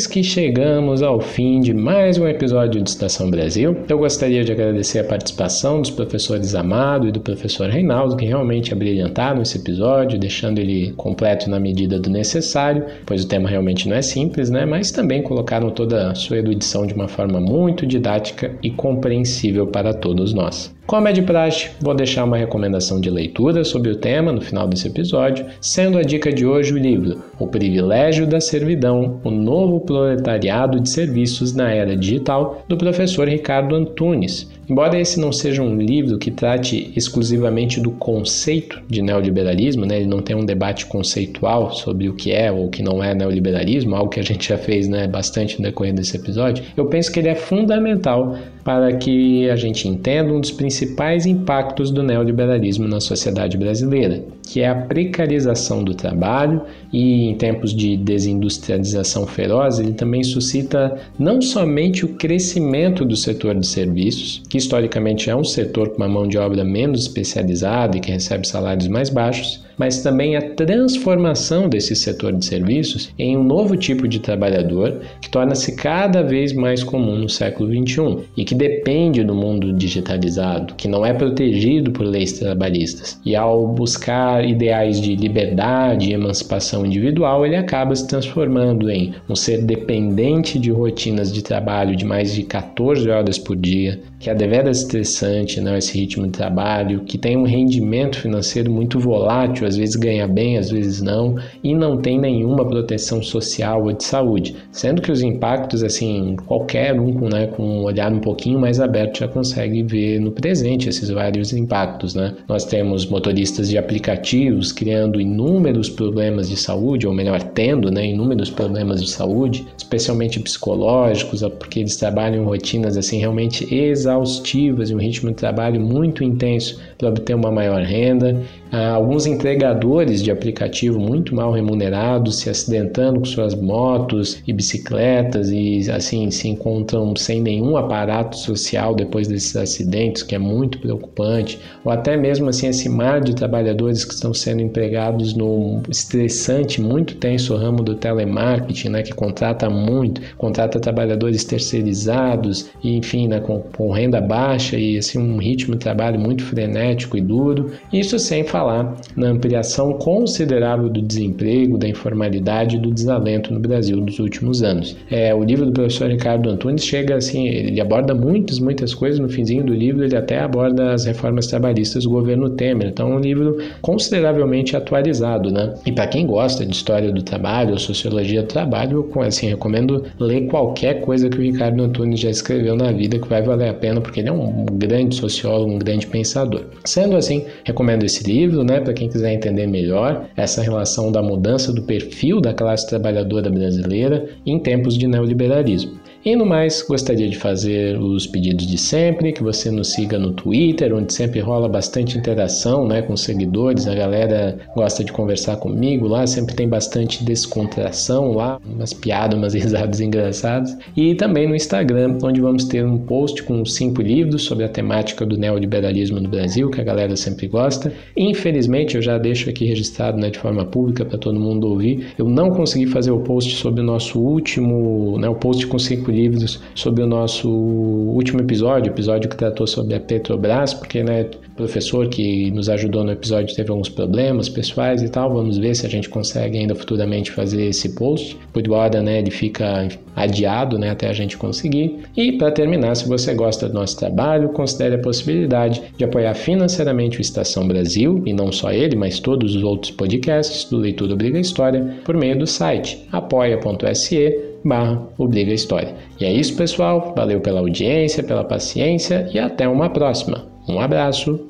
[0.00, 3.76] Eis que chegamos ao fim de mais um episódio de Estação Brasil.
[3.86, 8.72] Eu gostaria de agradecer a participação dos professores Amado e do professor Reinaldo, que realmente
[8.72, 13.94] abrilhantaram esse episódio, deixando ele completo na medida do necessário, pois o tema realmente não
[13.94, 14.64] é simples, né?
[14.64, 19.92] Mas também colocaram toda a sua erudição de uma forma muito didática e compreensível para
[19.92, 20.74] todos nós.
[20.90, 24.66] Como é de praxe, vou deixar uma recomendação de leitura sobre o tema no final
[24.66, 29.78] desse episódio, sendo a dica de hoje o livro O Privilégio da Servidão, o novo
[29.78, 34.50] proletariado de serviços na era digital, do professor Ricardo Antunes.
[34.68, 40.06] Embora esse não seja um livro que trate exclusivamente do conceito de neoliberalismo, né, ele
[40.06, 43.94] não tem um debate conceitual sobre o que é ou o que não é neoliberalismo,
[43.94, 47.20] algo que a gente já fez né, bastante no decorrer desse episódio, eu penso que
[47.20, 53.00] ele é fundamental para que a gente entenda um dos principais impactos do neoliberalismo na
[53.00, 59.92] sociedade brasileira, que é a precarização do trabalho e em tempos de desindustrialização feroz, ele
[59.92, 65.90] também suscita não somente o crescimento do setor de serviços, que historicamente é um setor
[65.90, 70.36] com uma mão de obra menos especializada e que recebe salários mais baixos, mas também
[70.36, 76.22] a transformação desse setor de serviços em um novo tipo de trabalhador que torna-se cada
[76.22, 81.14] vez mais comum no século XXI e que depende do mundo digitalizado, que não é
[81.14, 83.18] protegido por leis trabalhistas.
[83.24, 89.36] E ao buscar ideais de liberdade e emancipação individual, ele acaba se transformando em um
[89.36, 94.34] ser dependente de rotinas de trabalho de mais de 14 horas por dia, que é
[94.34, 99.78] deveras estressante, né, esse ritmo de trabalho, que tem um rendimento financeiro muito volátil às
[99.78, 104.54] vezes ganha bem, às vezes não, e não tem nenhuma proteção social ou de saúde,
[104.70, 109.20] sendo que os impactos, assim, qualquer um né, com um olhar um pouquinho mais aberto
[109.20, 112.34] já consegue ver no presente esses vários impactos, né?
[112.46, 118.50] Nós temos motoristas de aplicativos criando inúmeros problemas de saúde, ou melhor, tendo, né, inúmeros
[118.50, 123.66] problemas de saúde, especialmente psicológicos, porque eles trabalham em rotinas assim realmente
[124.10, 128.42] exaustivas e um ritmo de trabalho muito intenso para obter uma maior renda.
[128.72, 135.50] Ah, alguns entregadores de aplicativo muito mal remunerados se acidentando com suas motos e bicicletas
[135.50, 141.58] e assim se encontram sem nenhum aparato social depois desses acidentes, que é muito preocupante,
[141.84, 147.16] ou até mesmo assim esse mar de trabalhadores que estão sendo empregados no estressante, muito
[147.16, 153.60] tenso ramo do telemarketing, né, que contrata muito, contrata trabalhadores terceirizados e enfim, né, com
[154.00, 157.72] renda baixa e assim um ritmo de trabalho muito frenético e duro.
[157.92, 163.96] Isso sem falar na ampliação considerável do desemprego, da informalidade e do desalento no Brasil
[163.98, 164.96] nos últimos anos.
[165.10, 169.18] É, o livro do professor Ricardo Antunes chega assim, ele aborda muitas, muitas coisas.
[169.20, 172.88] No finzinho do livro, ele até aborda as reformas trabalhistas do governo Temer.
[172.88, 175.74] Então, é um livro consideravelmente atualizado, né?
[175.84, 180.46] E para quem gosta de história do trabalho sociologia do trabalho, eu assim, recomendo ler
[180.46, 183.89] qualquer coisa que o Ricardo Antunes já escreveu na vida, que vai valer a pena,
[183.98, 186.66] porque ele é um grande sociólogo, um grande pensador.
[186.84, 191.72] Sendo assim, recomendo esse livro né, para quem quiser entender melhor essa relação da mudança
[191.72, 195.99] do perfil da classe trabalhadora brasileira em tempos de neoliberalismo.
[196.22, 200.32] E no mais, gostaria de fazer os pedidos de sempre, que você nos siga no
[200.32, 206.06] Twitter, onde sempre rola bastante interação né, com seguidores, a galera gosta de conversar comigo
[206.06, 210.76] lá, sempre tem bastante descontração lá, umas piadas, umas risadas engraçadas.
[210.94, 215.24] E também no Instagram, onde vamos ter um post com cinco livros sobre a temática
[215.24, 217.90] do neoliberalismo no Brasil, que a galera sempre gosta.
[218.14, 222.28] Infelizmente, eu já deixo aqui registrado né, de forma pública para todo mundo ouvir, eu
[222.28, 226.60] não consegui fazer o post sobre o nosso último, né, o post com cinco livros
[226.74, 231.26] sobre o nosso último episódio, episódio que tratou sobre a Petrobras, porque né,
[231.60, 235.32] professor que nos ajudou no episódio teve alguns problemas pessoais e tal.
[235.32, 238.38] Vamos ver se a gente consegue ainda futuramente fazer esse post.
[238.70, 241.98] Hora, né, ele fica adiado né, até a gente conseguir.
[242.16, 247.18] E para terminar, se você gosta do nosso trabalho, considere a possibilidade de apoiar financeiramente
[247.18, 251.38] o Estação Brasil, e não só ele, mas todos os outros podcasts do Leitura Obriga
[251.38, 255.94] História, por meio do site apoia.se barra Obriga História.
[256.20, 257.12] E é isso, pessoal.
[257.16, 260.46] Valeu pela audiência, pela paciência e até uma próxima.
[260.68, 261.49] Um abraço,